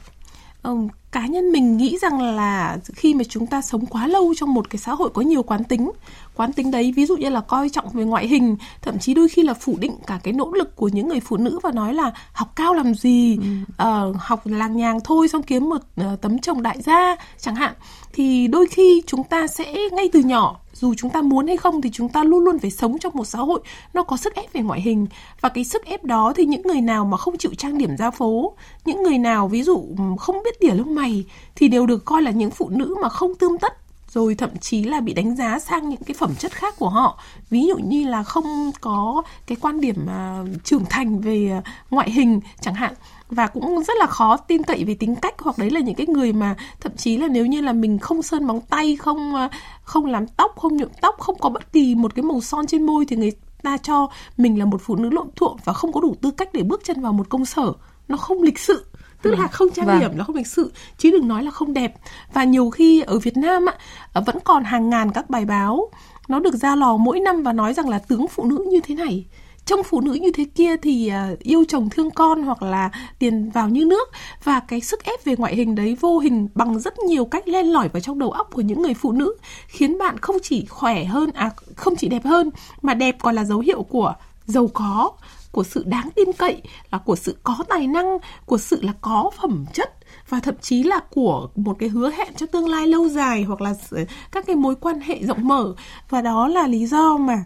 Um, 0.65 0.87
cá 1.11 1.27
nhân 1.27 1.51
mình 1.51 1.77
nghĩ 1.77 1.97
rằng 2.01 2.21
là 2.35 2.77
khi 2.95 3.13
mà 3.13 3.23
chúng 3.29 3.47
ta 3.47 3.61
sống 3.61 3.85
quá 3.85 4.07
lâu 4.07 4.33
trong 4.37 4.53
một 4.53 4.69
cái 4.69 4.79
xã 4.79 4.91
hội 4.91 5.09
có 5.13 5.21
nhiều 5.21 5.43
quán 5.43 5.63
tính 5.63 5.91
quán 6.35 6.53
tính 6.53 6.71
đấy 6.71 6.93
ví 6.95 7.05
dụ 7.05 7.17
như 7.17 7.29
là 7.29 7.41
coi 7.41 7.69
trọng 7.69 7.89
về 7.89 8.03
ngoại 8.03 8.27
hình 8.27 8.55
thậm 8.81 8.99
chí 8.99 9.13
đôi 9.13 9.27
khi 9.29 9.43
là 9.43 9.53
phủ 9.53 9.75
định 9.79 9.95
cả 10.07 10.19
cái 10.23 10.33
nỗ 10.33 10.51
lực 10.51 10.75
của 10.75 10.87
những 10.87 11.07
người 11.07 11.19
phụ 11.19 11.37
nữ 11.37 11.59
và 11.63 11.71
nói 11.71 11.93
là 11.93 12.11
học 12.33 12.51
cao 12.55 12.73
làm 12.73 12.95
gì 12.95 13.37
ừ. 13.77 14.09
uh, 14.09 14.15
học 14.19 14.41
làng 14.45 14.77
nhàng 14.77 14.99
thôi 15.03 15.27
xong 15.27 15.43
kiếm 15.43 15.69
một 15.69 15.81
uh, 16.01 16.21
tấm 16.21 16.39
chồng 16.39 16.61
đại 16.61 16.81
gia 16.81 17.15
chẳng 17.39 17.55
hạn 17.55 17.73
thì 18.13 18.47
đôi 18.47 18.67
khi 18.67 19.01
chúng 19.07 19.23
ta 19.23 19.47
sẽ 19.47 19.75
ngay 19.91 20.09
từ 20.13 20.19
nhỏ 20.19 20.59
dù 20.75 20.93
chúng 20.93 21.09
ta 21.09 21.21
muốn 21.21 21.47
hay 21.47 21.57
không 21.57 21.81
thì 21.81 21.89
chúng 21.93 22.09
ta 22.09 22.23
luôn 22.23 22.39
luôn 22.39 22.59
phải 22.59 22.71
sống 22.71 22.97
trong 22.99 23.13
một 23.15 23.25
xã 23.25 23.39
hội 23.39 23.59
nó 23.93 24.03
có 24.03 24.17
sức 24.17 24.35
ép 24.35 24.53
về 24.53 24.61
ngoại 24.61 24.81
hình. 24.81 25.07
Và 25.41 25.49
cái 25.49 25.63
sức 25.63 25.85
ép 25.85 26.03
đó 26.03 26.33
thì 26.35 26.45
những 26.45 26.61
người 26.61 26.81
nào 26.81 27.05
mà 27.05 27.17
không 27.17 27.37
chịu 27.37 27.51
trang 27.57 27.77
điểm 27.77 27.97
ra 27.97 28.11
phố 28.11 28.53
những 28.85 29.03
người 29.03 29.17
nào 29.17 29.47
ví 29.47 29.63
dụ 29.63 29.87
không 30.19 30.43
biết 30.43 30.59
tỉa 30.59 30.71
lông 30.71 30.95
mày 30.95 31.25
thì 31.55 31.67
đều 31.67 31.85
được 31.85 32.05
coi 32.05 32.21
là 32.21 32.31
những 32.31 32.51
phụ 32.51 32.69
nữ 32.69 32.95
mà 33.01 33.09
không 33.09 33.35
tươm 33.35 33.57
tất 33.57 33.73
rồi 34.15 34.35
thậm 34.35 34.49
chí 34.61 34.83
là 34.83 34.99
bị 34.99 35.13
đánh 35.13 35.35
giá 35.35 35.59
sang 35.59 35.89
những 35.89 36.03
cái 36.05 36.15
phẩm 36.19 36.35
chất 36.35 36.51
khác 36.51 36.75
của 36.77 36.89
họ. 36.89 37.19
Ví 37.49 37.67
dụ 37.67 37.77
như 37.77 38.07
là 38.07 38.23
không 38.23 38.71
có 38.81 39.21
cái 39.47 39.57
quan 39.61 39.81
điểm 39.81 39.95
uh, 40.05 40.63
trưởng 40.63 40.85
thành 40.89 41.19
về 41.19 41.61
à, 41.63 41.71
ngoại 41.89 42.11
hình 42.11 42.39
chẳng 42.61 42.73
hạn 42.73 42.93
và 43.29 43.47
cũng 43.47 43.83
rất 43.83 43.93
là 43.99 44.05
khó 44.05 44.37
tin 44.37 44.63
cậy 44.63 44.83
về 44.83 44.95
tính 44.99 45.15
cách 45.15 45.35
hoặc 45.37 45.57
đấy 45.57 45.69
là 45.69 45.79
những 45.79 45.95
cái 45.95 46.07
người 46.07 46.33
mà 46.33 46.55
thậm 46.79 46.91
chí 46.97 47.17
là 47.17 47.27
nếu 47.27 47.45
như 47.45 47.61
là 47.61 47.73
mình 47.73 47.99
không 47.99 48.21
sơn 48.21 48.43
móng 48.43 48.61
tay 48.69 48.95
không 48.95 49.33
uh, 49.45 49.51
không 49.83 50.05
làm 50.05 50.27
tóc 50.27 50.55
không 50.55 50.77
nhuộm 50.77 50.89
tóc 51.01 51.15
không 51.19 51.39
có 51.39 51.49
bất 51.49 51.73
kỳ 51.73 51.95
một 51.95 52.15
cái 52.15 52.23
màu 52.23 52.41
son 52.41 52.67
trên 52.67 52.83
môi 52.83 53.05
thì 53.05 53.15
người 53.15 53.31
ta 53.65 53.77
cho 53.77 54.07
mình 54.37 54.59
là 54.59 54.65
một 54.65 54.81
phụ 54.81 54.95
nữ 54.95 55.09
lộn 55.09 55.27
thuộm 55.35 55.57
và 55.63 55.73
không 55.73 55.93
có 55.93 56.01
đủ 56.01 56.15
tư 56.21 56.31
cách 56.31 56.49
để 56.53 56.63
bước 56.63 56.81
chân 56.83 57.01
vào 57.01 57.13
một 57.13 57.29
công 57.29 57.45
sở. 57.45 57.73
Nó 58.07 58.17
không 58.17 58.41
lịch 58.41 58.59
sự. 58.59 58.85
Tức 59.21 59.31
là 59.31 59.37
vâng. 59.37 59.47
không 59.51 59.67
trang 59.75 59.85
vâng. 59.85 59.99
điểm 59.99 60.17
là 60.17 60.23
không 60.23 60.35
lịch 60.35 60.47
sự. 60.47 60.71
Chứ 60.97 61.11
đừng 61.11 61.27
nói 61.27 61.43
là 61.43 61.51
không 61.51 61.73
đẹp. 61.73 61.93
Và 62.33 62.43
nhiều 62.43 62.69
khi 62.69 63.01
ở 63.01 63.19
Việt 63.19 63.37
Nam 63.37 63.65
ạ 63.65 64.21
vẫn 64.25 64.39
còn 64.43 64.63
hàng 64.63 64.89
ngàn 64.89 65.11
các 65.11 65.29
bài 65.29 65.45
báo 65.45 65.89
nó 66.27 66.39
được 66.39 66.55
ra 66.55 66.75
lò 66.75 66.97
mỗi 66.97 67.19
năm 67.19 67.43
và 67.43 67.53
nói 67.53 67.73
rằng 67.73 67.89
là 67.89 67.99
tướng 67.99 68.27
phụ 68.27 68.45
nữ 68.45 68.65
như 68.71 68.79
thế 68.83 68.95
này 68.95 69.25
trong 69.65 69.83
phụ 69.83 70.01
nữ 70.01 70.13
như 70.13 70.31
thế 70.31 70.45
kia 70.55 70.77
thì 70.77 71.07
à, 71.07 71.31
yêu 71.39 71.63
chồng 71.67 71.89
thương 71.89 72.11
con 72.11 72.43
hoặc 72.43 72.63
là 72.63 72.91
tiền 73.19 73.49
vào 73.49 73.69
như 73.69 73.85
nước. 73.85 74.09
Và 74.43 74.59
cái 74.59 74.81
sức 74.81 75.03
ép 75.03 75.25
về 75.25 75.35
ngoại 75.37 75.55
hình 75.55 75.75
đấy 75.75 75.97
vô 76.01 76.19
hình 76.19 76.47
bằng 76.55 76.79
rất 76.79 76.99
nhiều 76.99 77.25
cách 77.25 77.47
len 77.47 77.65
lỏi 77.65 77.89
vào 77.89 77.99
trong 77.99 78.19
đầu 78.19 78.31
óc 78.31 78.49
của 78.53 78.61
những 78.61 78.81
người 78.81 78.93
phụ 78.93 79.11
nữ, 79.11 79.35
khiến 79.67 79.97
bạn 79.97 80.17
không 80.17 80.37
chỉ 80.43 80.65
khỏe 80.65 81.03
hơn 81.03 81.31
à 81.33 81.51
không 81.75 81.95
chỉ 81.95 82.07
đẹp 82.07 82.25
hơn, 82.25 82.49
mà 82.81 82.93
đẹp 82.93 83.15
còn 83.21 83.35
là 83.35 83.43
dấu 83.43 83.59
hiệu 83.59 83.83
của 83.83 84.13
giàu 84.45 84.69
có, 84.73 85.11
của 85.51 85.63
sự 85.63 85.83
đáng 85.85 86.09
tin 86.15 86.33
cậy, 86.33 86.61
là 86.91 86.97
của 86.97 87.15
sự 87.15 87.37
có 87.43 87.57
tài 87.69 87.87
năng, 87.87 88.17
của 88.45 88.57
sự 88.57 88.81
là 88.81 88.93
có 89.01 89.31
phẩm 89.41 89.65
chất, 89.73 89.93
và 90.29 90.39
thậm 90.39 90.55
chí 90.61 90.83
là 90.83 90.99
của 91.09 91.49
một 91.55 91.75
cái 91.79 91.89
hứa 91.89 92.11
hẹn 92.11 92.33
cho 92.35 92.45
tương 92.45 92.69
lai 92.69 92.87
lâu 92.87 93.07
dài 93.07 93.43
hoặc 93.43 93.61
là 93.61 93.73
các 94.31 94.45
cái 94.47 94.55
mối 94.55 94.75
quan 94.75 94.99
hệ 94.99 95.19
rộng 95.23 95.47
mở. 95.47 95.73
Và 96.09 96.21
đó 96.21 96.47
là 96.47 96.67
lý 96.67 96.85
do 96.85 97.17
mà 97.17 97.43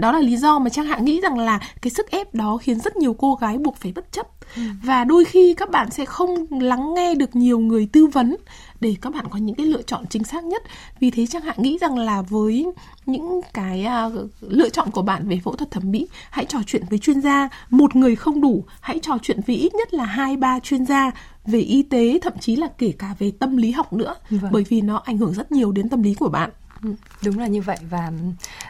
đó 0.00 0.12
là 0.12 0.18
lý 0.18 0.36
do 0.36 0.58
mà 0.58 0.70
trang 0.70 0.86
hạ 0.86 0.98
nghĩ 0.98 1.20
rằng 1.20 1.38
là 1.38 1.60
cái 1.82 1.90
sức 1.90 2.10
ép 2.10 2.34
đó 2.34 2.56
khiến 2.56 2.80
rất 2.80 2.96
nhiều 2.96 3.14
cô 3.14 3.34
gái 3.34 3.58
buộc 3.58 3.76
phải 3.76 3.92
bất 3.92 4.12
chấp. 4.12 4.26
Ừ. 4.56 4.62
và 4.82 5.04
đôi 5.04 5.24
khi 5.24 5.54
các 5.54 5.70
bạn 5.70 5.90
sẽ 5.90 6.04
không 6.04 6.46
lắng 6.50 6.94
nghe 6.94 7.14
được 7.14 7.36
nhiều 7.36 7.58
người 7.58 7.88
tư 7.92 8.06
vấn 8.06 8.36
để 8.80 8.96
các 9.02 9.14
bạn 9.14 9.26
có 9.30 9.38
những 9.38 9.56
cái 9.56 9.66
lựa 9.66 9.82
chọn 9.82 10.06
chính 10.06 10.24
xác 10.24 10.44
nhất. 10.44 10.62
Vì 11.00 11.10
thế 11.10 11.26
chẳng 11.26 11.42
hạn 11.42 11.56
nghĩ 11.58 11.78
rằng 11.80 11.98
là 11.98 12.22
với 12.22 12.66
những 13.06 13.40
cái 13.54 13.86
uh, 14.06 14.30
lựa 14.40 14.68
chọn 14.68 14.90
của 14.90 15.02
bạn 15.02 15.28
về 15.28 15.40
phẫu 15.44 15.56
thuật 15.56 15.70
thẩm 15.70 15.90
mỹ 15.90 16.08
hãy 16.30 16.44
trò 16.44 16.58
chuyện 16.66 16.82
với 16.90 16.98
chuyên 16.98 17.20
gia. 17.20 17.48
Một 17.70 17.96
người 17.96 18.16
không 18.16 18.40
đủ 18.40 18.64
hãy 18.80 18.98
trò 18.98 19.18
chuyện 19.22 19.40
với 19.46 19.56
ít 19.56 19.74
nhất 19.74 19.94
là 19.94 20.04
hai 20.04 20.36
ba 20.36 20.60
chuyên 20.60 20.86
gia 20.86 21.10
về 21.46 21.58
y 21.58 21.82
tế 21.82 22.18
thậm 22.22 22.32
chí 22.40 22.56
là 22.56 22.68
kể 22.78 22.92
cả 22.98 23.14
về 23.18 23.32
tâm 23.38 23.56
lý 23.56 23.70
học 23.70 23.92
nữa. 23.92 24.14
Vâng. 24.30 24.52
bởi 24.52 24.64
vì 24.68 24.80
nó 24.80 24.96
ảnh 24.96 25.18
hưởng 25.18 25.34
rất 25.34 25.52
nhiều 25.52 25.72
đến 25.72 25.88
tâm 25.88 26.02
lý 26.02 26.14
của 26.14 26.28
bạn 26.28 26.50
Ừ, 26.82 26.94
đúng 27.24 27.38
là 27.38 27.46
như 27.46 27.62
vậy 27.62 27.76
và 27.90 28.12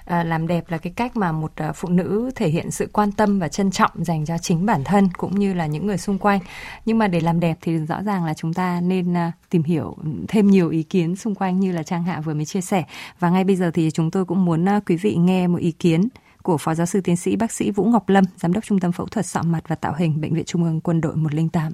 à, 0.04 0.24
làm 0.24 0.46
đẹp 0.46 0.64
là 0.68 0.78
cái 0.78 0.92
cách 0.96 1.16
mà 1.16 1.32
một 1.32 1.52
à, 1.56 1.72
phụ 1.72 1.88
nữ 1.88 2.30
thể 2.34 2.48
hiện 2.48 2.70
sự 2.70 2.88
quan 2.92 3.12
tâm 3.12 3.38
và 3.38 3.48
trân 3.48 3.70
trọng 3.70 4.04
dành 4.04 4.24
cho 4.24 4.38
chính 4.38 4.66
bản 4.66 4.84
thân 4.84 5.08
cũng 5.18 5.38
như 5.38 5.54
là 5.54 5.66
những 5.66 5.86
người 5.86 5.98
xung 5.98 6.18
quanh. 6.18 6.40
Nhưng 6.84 6.98
mà 6.98 7.08
để 7.08 7.20
làm 7.20 7.40
đẹp 7.40 7.58
thì 7.60 7.76
rõ 7.76 8.02
ràng 8.02 8.24
là 8.24 8.34
chúng 8.34 8.54
ta 8.54 8.80
nên 8.80 9.16
à, 9.16 9.32
tìm 9.50 9.62
hiểu 9.62 9.96
thêm 10.28 10.46
nhiều 10.46 10.68
ý 10.68 10.82
kiến 10.82 11.16
xung 11.16 11.34
quanh 11.34 11.60
như 11.60 11.72
là 11.72 11.82
Trang 11.82 12.04
Hạ 12.04 12.20
vừa 12.20 12.34
mới 12.34 12.44
chia 12.44 12.60
sẻ. 12.60 12.84
Và 13.18 13.30
ngay 13.30 13.44
bây 13.44 13.56
giờ 13.56 13.70
thì 13.74 13.90
chúng 13.90 14.10
tôi 14.10 14.24
cũng 14.24 14.44
muốn 14.44 14.68
à, 14.68 14.80
quý 14.86 14.96
vị 14.96 15.16
nghe 15.16 15.46
một 15.46 15.58
ý 15.58 15.72
kiến 15.72 16.08
của 16.42 16.58
Phó 16.58 16.74
Giáo 16.74 16.86
sư 16.86 17.00
Tiến 17.00 17.16
sĩ 17.16 17.36
Bác 17.36 17.52
sĩ 17.52 17.70
Vũ 17.70 17.84
Ngọc 17.84 18.08
Lâm, 18.08 18.24
Giám 18.36 18.52
đốc 18.52 18.64
Trung 18.64 18.80
tâm 18.80 18.92
Phẫu 18.92 19.06
thuật 19.06 19.26
Sọ 19.26 19.42
mặt 19.42 19.64
và 19.68 19.76
Tạo 19.76 19.94
hình 19.98 20.20
Bệnh 20.20 20.34
viện 20.34 20.44
Trung 20.44 20.64
ương 20.64 20.80
Quân 20.80 21.00
đội 21.00 21.16
108. 21.16 21.72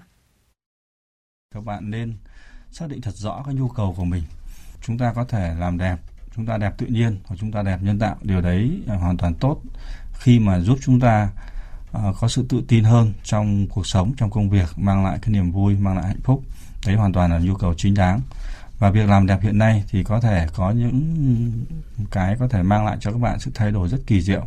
Các 1.54 1.64
bạn 1.64 1.90
nên 1.90 2.14
xác 2.70 2.88
định 2.88 3.00
thật 3.00 3.14
rõ 3.14 3.42
cái 3.46 3.54
nhu 3.54 3.68
cầu 3.68 3.94
của 3.96 4.04
mình. 4.04 4.22
Chúng 4.82 4.98
ta 4.98 5.12
có 5.12 5.24
thể 5.24 5.54
làm 5.58 5.78
đẹp 5.78 5.96
chúng 6.38 6.46
ta 6.46 6.58
đẹp 6.58 6.74
tự 6.78 6.86
nhiên 6.86 7.18
hoặc 7.24 7.36
chúng 7.40 7.52
ta 7.52 7.62
đẹp 7.62 7.78
nhân 7.82 7.98
tạo. 7.98 8.16
Điều 8.22 8.40
đấy 8.40 8.82
à, 8.88 8.96
hoàn 8.96 9.16
toàn 9.16 9.34
tốt 9.34 9.60
khi 10.12 10.38
mà 10.38 10.60
giúp 10.60 10.78
chúng 10.84 11.00
ta 11.00 11.28
uh, 11.96 12.16
có 12.20 12.28
sự 12.28 12.46
tự 12.48 12.62
tin 12.68 12.84
hơn 12.84 13.12
trong 13.24 13.66
cuộc 13.66 13.86
sống 13.86 14.12
trong 14.16 14.30
công 14.30 14.50
việc 14.50 14.68
mang 14.76 15.04
lại 15.04 15.18
cái 15.22 15.30
niềm 15.30 15.50
vui 15.50 15.76
mang 15.76 15.96
lại 15.96 16.06
hạnh 16.06 16.20
phúc. 16.24 16.42
Đấy 16.86 16.96
hoàn 16.96 17.12
toàn 17.12 17.30
là 17.30 17.38
nhu 17.38 17.54
cầu 17.54 17.74
chính 17.74 17.94
đáng. 17.94 18.20
Và 18.78 18.90
việc 18.90 19.08
làm 19.08 19.26
đẹp 19.26 19.42
hiện 19.42 19.58
nay 19.58 19.84
thì 19.90 20.02
có 20.02 20.20
thể 20.20 20.46
có 20.54 20.70
những 20.70 21.52
cái 22.10 22.36
có 22.38 22.48
thể 22.48 22.62
mang 22.62 22.86
lại 22.86 22.96
cho 23.00 23.12
các 23.12 23.18
bạn 23.18 23.40
sự 23.40 23.50
thay 23.54 23.70
đổi 23.70 23.88
rất 23.88 23.98
kỳ 24.06 24.20
diệu. 24.20 24.46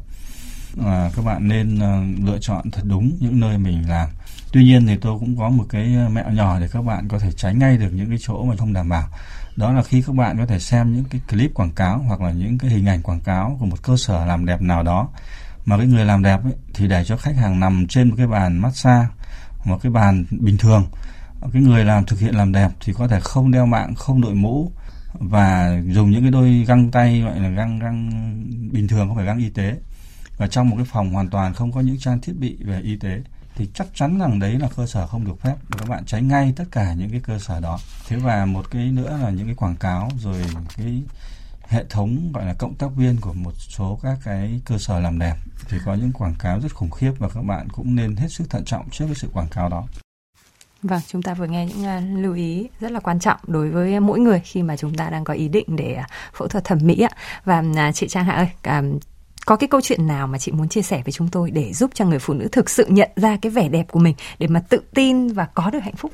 À, 0.85 1.11
các 1.15 1.25
bạn 1.25 1.47
nên 1.47 1.75
uh, 1.75 2.25
lựa 2.25 2.37
chọn 2.41 2.71
thật 2.71 2.83
đúng 2.85 3.11
những 3.19 3.39
nơi 3.39 3.57
mình 3.57 3.89
làm. 3.89 4.09
Tuy 4.51 4.63
nhiên 4.63 4.87
thì 4.87 4.97
tôi 4.97 5.19
cũng 5.19 5.37
có 5.37 5.49
một 5.49 5.65
cái 5.69 5.95
mẹo 6.11 6.29
nhỏ 6.31 6.59
để 6.59 6.67
các 6.71 6.81
bạn 6.81 7.07
có 7.07 7.19
thể 7.19 7.31
tránh 7.31 7.59
ngay 7.59 7.77
được 7.77 7.89
những 7.93 8.09
cái 8.09 8.17
chỗ 8.21 8.43
mà 8.43 8.55
không 8.55 8.73
đảm 8.73 8.89
bảo 8.89 9.07
đó 9.55 9.73
là 9.73 9.83
khi 9.83 10.01
các 10.01 10.15
bạn 10.15 10.37
có 10.37 10.45
thể 10.45 10.59
xem 10.59 10.93
những 10.93 11.03
cái 11.03 11.21
clip 11.29 11.53
quảng 11.53 11.71
cáo 11.71 11.97
hoặc 12.07 12.21
là 12.21 12.31
những 12.31 12.57
cái 12.57 12.69
hình 12.69 12.85
ảnh 12.85 13.01
quảng 13.01 13.19
cáo 13.19 13.57
của 13.59 13.65
một 13.65 13.83
cơ 13.83 13.97
sở 13.97 14.25
làm 14.25 14.45
đẹp 14.45 14.61
nào 14.61 14.83
đó. 14.83 15.09
Mà 15.65 15.77
cái 15.77 15.87
người 15.87 16.05
làm 16.05 16.23
đẹp 16.23 16.43
ấy, 16.43 16.53
thì 16.73 16.87
để 16.87 17.03
cho 17.05 17.17
khách 17.17 17.35
hàng 17.35 17.59
nằm 17.59 17.87
trên 17.87 18.09
một 18.09 18.15
cái 18.17 18.27
bàn 18.27 18.57
massage 18.57 19.07
một 19.65 19.77
cái 19.83 19.91
bàn 19.91 20.25
bình 20.29 20.57
thường. 20.57 20.87
Cái 21.53 21.61
người 21.61 21.85
làm 21.85 22.05
thực 22.05 22.19
hiện 22.19 22.35
làm 22.35 22.51
đẹp 22.51 22.71
thì 22.79 22.93
có 22.93 23.07
thể 23.07 23.19
không 23.19 23.51
đeo 23.51 23.65
mạng 23.65 23.95
không 23.95 24.21
đội 24.21 24.35
mũ 24.35 24.71
và 25.13 25.77
dùng 25.87 26.11
những 26.11 26.21
cái 26.21 26.31
đôi 26.31 26.65
găng 26.67 26.91
tay 26.91 27.21
gọi 27.21 27.39
là 27.39 27.49
găng 27.49 27.79
găng 27.79 28.09
bình 28.71 28.87
thường 28.87 29.07
không 29.07 29.15
phải 29.15 29.25
găng 29.25 29.39
y 29.39 29.49
tế. 29.49 29.77
Và 30.37 30.47
trong 30.47 30.69
một 30.69 30.75
cái 30.75 30.85
phòng 30.85 31.13
hoàn 31.13 31.29
toàn 31.29 31.53
không 31.53 31.71
có 31.71 31.81
những 31.81 31.99
trang 31.99 32.19
thiết 32.21 32.33
bị 32.39 32.57
về 32.63 32.81
y 32.81 32.95
tế 32.95 33.21
thì 33.55 33.69
chắc 33.73 33.87
chắn 33.93 34.19
rằng 34.19 34.39
đấy 34.39 34.59
là 34.59 34.67
cơ 34.75 34.85
sở 34.85 35.07
không 35.07 35.25
được 35.25 35.41
phép 35.41 35.55
và 35.69 35.77
các 35.79 35.89
bạn 35.89 36.05
tránh 36.05 36.27
ngay 36.27 36.53
tất 36.55 36.65
cả 36.71 36.93
những 36.93 37.09
cái 37.09 37.21
cơ 37.23 37.39
sở 37.39 37.59
đó 37.59 37.79
thế 38.07 38.15
và 38.17 38.45
một 38.45 38.71
cái 38.71 38.91
nữa 38.91 39.17
là 39.23 39.29
những 39.29 39.45
cái 39.45 39.55
quảng 39.55 39.75
cáo 39.75 40.09
rồi 40.19 40.45
cái 40.77 41.03
hệ 41.67 41.85
thống 41.89 42.31
gọi 42.33 42.45
là 42.45 42.53
cộng 42.53 42.75
tác 42.75 42.87
viên 42.95 43.17
của 43.21 43.33
một 43.33 43.53
số 43.57 43.99
các 44.03 44.17
cái 44.23 44.61
cơ 44.65 44.77
sở 44.77 44.99
làm 44.99 45.19
đẹp 45.19 45.35
thì 45.69 45.77
có 45.85 45.93
những 45.93 46.11
quảng 46.13 46.35
cáo 46.39 46.59
rất 46.59 46.75
khủng 46.75 46.91
khiếp 46.91 47.11
và 47.19 47.29
các 47.29 47.41
bạn 47.41 47.69
cũng 47.69 47.95
nên 47.95 48.15
hết 48.15 48.27
sức 48.31 48.49
thận 48.49 48.65
trọng 48.65 48.89
trước 48.89 49.05
cái 49.05 49.15
sự 49.15 49.27
quảng 49.33 49.47
cáo 49.47 49.69
đó. 49.69 49.87
Vâng, 50.83 51.01
chúng 51.07 51.21
ta 51.21 51.33
vừa 51.33 51.45
nghe 51.45 51.65
những 51.65 51.85
à, 51.85 52.01
lưu 52.15 52.33
ý 52.33 52.69
rất 52.79 52.91
là 52.91 52.99
quan 52.99 53.19
trọng 53.19 53.39
đối 53.47 53.69
với 53.69 53.99
mỗi 53.99 54.19
người 54.19 54.39
khi 54.39 54.63
mà 54.63 54.77
chúng 54.77 54.95
ta 54.95 55.09
đang 55.09 55.23
có 55.23 55.33
ý 55.33 55.47
định 55.47 55.75
để 55.75 55.93
à, 55.93 56.07
phẫu 56.33 56.47
thuật 56.47 56.63
thẩm 56.63 56.77
mỹ 56.81 57.01
ạ. 57.01 57.09
Và 57.45 57.63
à, 57.75 57.91
chị 57.91 58.07
Trang 58.07 58.25
Hạ 58.25 58.33
ơi, 58.33 58.49
có 59.45 59.55
cái 59.55 59.67
câu 59.67 59.81
chuyện 59.81 60.07
nào 60.07 60.27
mà 60.27 60.37
chị 60.37 60.51
muốn 60.51 60.69
chia 60.69 60.81
sẻ 60.81 61.01
với 61.05 61.11
chúng 61.11 61.27
tôi 61.27 61.51
để 61.51 61.73
giúp 61.73 61.91
cho 61.93 62.05
người 62.05 62.19
phụ 62.19 62.33
nữ 62.33 62.47
thực 62.51 62.69
sự 62.69 62.85
nhận 62.89 63.09
ra 63.15 63.37
cái 63.41 63.49
vẻ 63.49 63.69
đẹp 63.69 63.85
của 63.91 63.99
mình 63.99 64.15
để 64.39 64.47
mà 64.47 64.59
tự 64.59 64.81
tin 64.93 65.27
và 65.27 65.45
có 65.45 65.69
được 65.69 65.79
hạnh 65.79 65.95
phúc? 65.95 66.11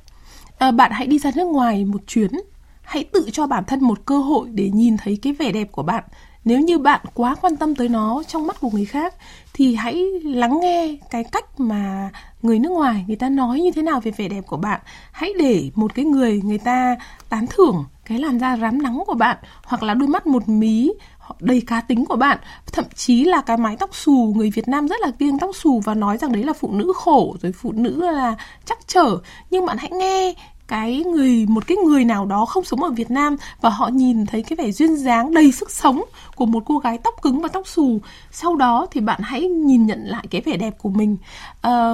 À, 0.57 0.71
bạn 0.71 0.91
hãy 0.91 1.07
đi 1.07 1.19
ra 1.19 1.31
nước 1.35 1.47
ngoài 1.47 1.85
một 1.85 2.01
chuyến, 2.07 2.31
hãy 2.81 3.03
tự 3.03 3.29
cho 3.31 3.47
bản 3.47 3.63
thân 3.67 3.83
một 3.83 4.05
cơ 4.05 4.17
hội 4.17 4.49
để 4.49 4.69
nhìn 4.73 4.97
thấy 4.97 5.19
cái 5.21 5.33
vẻ 5.33 5.51
đẹp 5.51 5.71
của 5.71 5.83
bạn. 5.83 6.03
Nếu 6.45 6.59
như 6.59 6.79
bạn 6.79 7.01
quá 7.13 7.35
quan 7.41 7.55
tâm 7.55 7.75
tới 7.75 7.89
nó 7.89 8.23
trong 8.27 8.47
mắt 8.47 8.59
của 8.59 8.69
người 8.69 8.85
khác 8.85 9.15
thì 9.53 9.75
hãy 9.75 10.03
lắng 10.23 10.59
nghe 10.61 10.97
cái 11.09 11.23
cách 11.23 11.59
mà 11.59 12.09
người 12.41 12.59
nước 12.59 12.69
ngoài 12.69 13.05
người 13.07 13.15
ta 13.15 13.29
nói 13.29 13.61
như 13.61 13.71
thế 13.71 13.81
nào 13.81 13.99
về 13.99 14.11
vẻ 14.11 14.27
đẹp 14.27 14.41
của 14.47 14.57
bạn. 14.57 14.81
Hãy 15.11 15.33
để 15.39 15.71
một 15.75 15.95
cái 15.95 16.05
người 16.05 16.41
người 16.41 16.57
ta 16.57 16.95
tán 17.29 17.45
thưởng 17.49 17.85
cái 18.05 18.19
làn 18.19 18.39
da 18.39 18.57
rám 18.57 18.81
nắng 18.81 19.03
của 19.07 19.13
bạn 19.13 19.37
hoặc 19.63 19.83
là 19.83 19.93
đôi 19.93 20.07
mắt 20.07 20.27
một 20.27 20.49
mí 20.49 20.91
đầy 21.39 21.61
cá 21.67 21.81
tính 21.81 22.05
của 22.05 22.15
bạn. 22.15 22.37
Thậm 22.71 22.85
chí 22.95 23.23
là 23.23 23.41
cái 23.41 23.57
mái 23.57 23.75
tóc 23.75 23.95
xù 23.95 24.33
người 24.37 24.51
Việt 24.51 24.67
Nam 24.67 24.87
rất 24.87 25.01
là 25.01 25.11
kiêng 25.19 25.39
tóc 25.39 25.55
xù 25.55 25.81
và 25.85 25.93
nói 25.93 26.17
rằng 26.17 26.31
đấy 26.31 26.43
là 26.43 26.53
phụ 26.53 26.71
nữ 26.71 26.93
khổ 26.95 27.35
rồi 27.41 27.51
phụ 27.51 27.71
nữ 27.71 28.11
là 28.11 28.35
chắc 28.65 28.77
trở. 28.87 29.17
Nhưng 29.51 29.65
bạn 29.65 29.77
hãy 29.79 29.91
nghe 29.91 30.33
cái 30.67 31.03
người 31.03 31.45
một 31.49 31.67
cái 31.67 31.77
người 31.77 32.05
nào 32.05 32.25
đó 32.25 32.45
không 32.45 32.63
sống 32.63 32.83
ở 32.83 32.89
Việt 32.89 33.11
Nam 33.11 33.37
và 33.61 33.69
họ 33.69 33.87
nhìn 33.87 34.25
thấy 34.25 34.43
cái 34.43 34.55
vẻ 34.55 34.71
duyên 34.71 34.95
dáng 34.95 35.33
đầy 35.33 35.51
sức 35.51 35.71
sống 35.71 36.03
của 36.35 36.45
một 36.45 36.63
cô 36.65 36.77
gái 36.77 36.97
tóc 37.03 37.13
cứng 37.21 37.41
và 37.41 37.47
tóc 37.47 37.67
xù. 37.67 37.99
Sau 38.31 38.55
đó 38.55 38.87
thì 38.91 39.01
bạn 39.01 39.21
hãy 39.23 39.41
nhìn 39.41 39.85
nhận 39.85 40.03
lại 40.05 40.25
cái 40.29 40.41
vẻ 40.45 40.57
đẹp 40.57 40.77
của 40.77 40.89
mình. 40.89 41.17
À, 41.61 41.93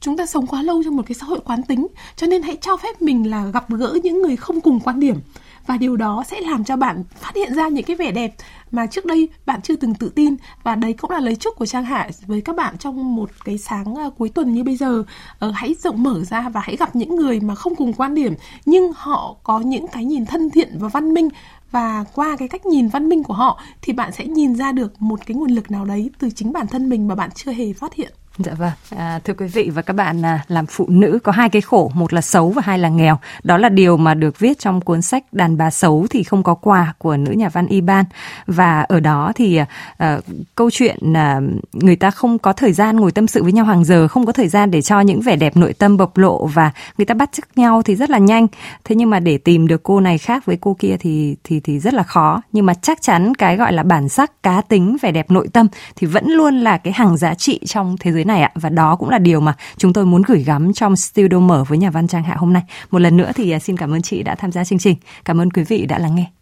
chúng 0.00 0.16
ta 0.16 0.26
sống 0.26 0.46
quá 0.46 0.62
lâu 0.62 0.82
trong 0.84 0.96
một 0.96 1.02
cái 1.06 1.14
xã 1.14 1.26
hội 1.26 1.40
quán 1.44 1.62
tính 1.62 1.86
cho 2.16 2.26
nên 2.26 2.42
hãy 2.42 2.56
cho 2.60 2.76
phép 2.76 3.02
mình 3.02 3.30
là 3.30 3.44
gặp 3.44 3.70
gỡ 3.70 3.98
những 4.02 4.22
người 4.22 4.36
không 4.36 4.60
cùng 4.60 4.80
quan 4.80 5.00
điểm 5.00 5.20
và 5.68 5.76
điều 5.76 5.96
đó 5.96 6.24
sẽ 6.26 6.40
làm 6.40 6.64
cho 6.64 6.76
bạn 6.76 7.04
phát 7.20 7.34
hiện 7.34 7.54
ra 7.54 7.68
những 7.68 7.84
cái 7.84 7.96
vẻ 7.96 8.12
đẹp 8.12 8.34
mà 8.70 8.86
trước 8.86 9.06
đây 9.06 9.28
bạn 9.46 9.62
chưa 9.62 9.76
từng 9.76 9.94
tự 9.94 10.08
tin. 10.08 10.36
Và 10.62 10.74
đấy 10.74 10.92
cũng 10.92 11.10
là 11.10 11.20
lời 11.20 11.36
chúc 11.36 11.56
của 11.56 11.66
Trang 11.66 11.84
Hạ 11.84 12.08
với 12.26 12.40
các 12.40 12.56
bạn 12.56 12.78
trong 12.78 13.16
một 13.16 13.30
cái 13.44 13.58
sáng 13.58 13.94
à, 13.94 14.10
cuối 14.18 14.28
tuần 14.28 14.54
như 14.54 14.64
bây 14.64 14.76
giờ. 14.76 15.04
Ờ, 15.38 15.50
hãy 15.50 15.74
rộng 15.74 16.02
mở 16.02 16.24
ra 16.24 16.48
và 16.48 16.60
hãy 16.60 16.76
gặp 16.76 16.96
những 16.96 17.16
người 17.16 17.40
mà 17.40 17.54
không 17.54 17.74
cùng 17.74 17.92
quan 17.92 18.14
điểm 18.14 18.34
nhưng 18.66 18.92
họ 18.96 19.36
có 19.42 19.60
những 19.60 19.88
cái 19.88 20.04
nhìn 20.04 20.26
thân 20.26 20.50
thiện 20.50 20.76
và 20.78 20.88
văn 20.88 21.14
minh. 21.14 21.28
Và 21.70 22.04
qua 22.14 22.36
cái 22.36 22.48
cách 22.48 22.66
nhìn 22.66 22.88
văn 22.88 23.08
minh 23.08 23.22
của 23.22 23.34
họ 23.34 23.62
thì 23.82 23.92
bạn 23.92 24.12
sẽ 24.12 24.26
nhìn 24.26 24.54
ra 24.54 24.72
được 24.72 25.02
một 25.02 25.20
cái 25.26 25.34
nguồn 25.34 25.50
lực 25.50 25.70
nào 25.70 25.84
đấy 25.84 26.10
từ 26.18 26.30
chính 26.30 26.52
bản 26.52 26.66
thân 26.66 26.88
mình 26.88 27.08
mà 27.08 27.14
bạn 27.14 27.30
chưa 27.34 27.52
hề 27.52 27.72
phát 27.72 27.94
hiện. 27.94 28.12
Dạ 28.38 28.52
vâng, 28.54 28.70
à, 28.96 29.20
thưa 29.24 29.34
quý 29.34 29.46
vị 29.46 29.70
và 29.74 29.82
các 29.82 29.92
bạn, 29.92 30.24
à, 30.24 30.44
làm 30.48 30.66
phụ 30.66 30.86
nữ 30.88 31.18
có 31.24 31.32
hai 31.32 31.48
cái 31.48 31.62
khổ, 31.62 31.90
một 31.94 32.12
là 32.12 32.20
xấu 32.20 32.50
và 32.50 32.62
hai 32.64 32.78
là 32.78 32.88
nghèo. 32.88 33.18
Đó 33.42 33.58
là 33.58 33.68
điều 33.68 33.96
mà 33.96 34.14
được 34.14 34.38
viết 34.38 34.58
trong 34.58 34.80
cuốn 34.80 35.02
sách 35.02 35.24
Đàn 35.32 35.56
bà 35.56 35.70
xấu 35.70 36.06
thì 36.10 36.22
không 36.22 36.42
có 36.42 36.54
quà 36.54 36.94
của 36.98 37.16
nữ 37.16 37.32
nhà 37.32 37.48
văn 37.48 37.66
Iban. 37.66 38.04
Và 38.46 38.80
ở 38.80 39.00
đó 39.00 39.32
thì 39.34 39.56
à, 39.56 39.66
à, 39.96 40.18
câu 40.54 40.70
chuyện 40.70 41.12
à, 41.12 41.40
người 41.72 41.96
ta 41.96 42.10
không 42.10 42.38
có 42.38 42.52
thời 42.52 42.72
gian 42.72 42.96
ngồi 42.96 43.12
tâm 43.12 43.26
sự 43.26 43.42
với 43.42 43.52
nhau 43.52 43.64
hàng 43.64 43.84
giờ, 43.84 44.08
không 44.08 44.26
có 44.26 44.32
thời 44.32 44.48
gian 44.48 44.70
để 44.70 44.82
cho 44.82 45.00
những 45.00 45.20
vẻ 45.20 45.36
đẹp 45.36 45.56
nội 45.56 45.72
tâm 45.72 45.96
bộc 45.96 46.16
lộ 46.16 46.46
và 46.46 46.70
người 46.98 47.04
ta 47.04 47.14
bắt 47.14 47.32
chước 47.32 47.58
nhau 47.58 47.82
thì 47.82 47.96
rất 47.96 48.10
là 48.10 48.18
nhanh. 48.18 48.46
Thế 48.84 48.96
nhưng 48.96 49.10
mà 49.10 49.20
để 49.20 49.38
tìm 49.38 49.66
được 49.66 49.82
cô 49.82 50.00
này 50.00 50.18
khác 50.18 50.46
với 50.46 50.58
cô 50.60 50.76
kia 50.78 50.96
thì 51.00 51.36
thì 51.44 51.60
thì 51.60 51.78
rất 51.78 51.94
là 51.94 52.02
khó. 52.02 52.42
Nhưng 52.52 52.66
mà 52.66 52.74
chắc 52.74 53.02
chắn 53.02 53.34
cái 53.34 53.56
gọi 53.56 53.72
là 53.72 53.82
bản 53.82 54.08
sắc, 54.08 54.42
cá 54.42 54.60
tính, 54.60 54.96
vẻ 55.02 55.12
đẹp 55.12 55.30
nội 55.30 55.48
tâm 55.52 55.66
thì 55.96 56.06
vẫn 56.06 56.26
luôn 56.30 56.60
là 56.60 56.78
cái 56.78 56.92
hàng 56.92 57.16
giá 57.16 57.34
trị 57.34 57.60
trong 57.66 57.96
thế 58.00 58.12
giới 58.12 58.24
này 58.28 58.42
ạ 58.42 58.50
và 58.54 58.68
đó 58.68 58.96
cũng 58.96 59.08
là 59.08 59.18
điều 59.18 59.40
mà 59.40 59.54
chúng 59.76 59.92
tôi 59.92 60.06
muốn 60.06 60.22
gửi 60.26 60.42
gắm 60.42 60.72
trong 60.72 60.96
studio 60.96 61.38
mở 61.38 61.64
với 61.68 61.78
nhà 61.78 61.90
văn 61.90 62.08
Trang 62.08 62.22
Hạ 62.22 62.34
hôm 62.38 62.52
nay. 62.52 62.62
Một 62.90 62.98
lần 62.98 63.16
nữa 63.16 63.30
thì 63.34 63.50
à, 63.50 63.58
xin 63.58 63.76
cảm 63.76 63.94
ơn 63.94 64.02
chị 64.02 64.22
đã 64.22 64.34
tham 64.34 64.52
gia 64.52 64.64
chương 64.64 64.78
trình. 64.78 64.96
Cảm 65.24 65.40
ơn 65.40 65.50
quý 65.50 65.62
vị 65.62 65.86
đã 65.86 65.98
lắng 65.98 66.14
nghe. 66.14 66.37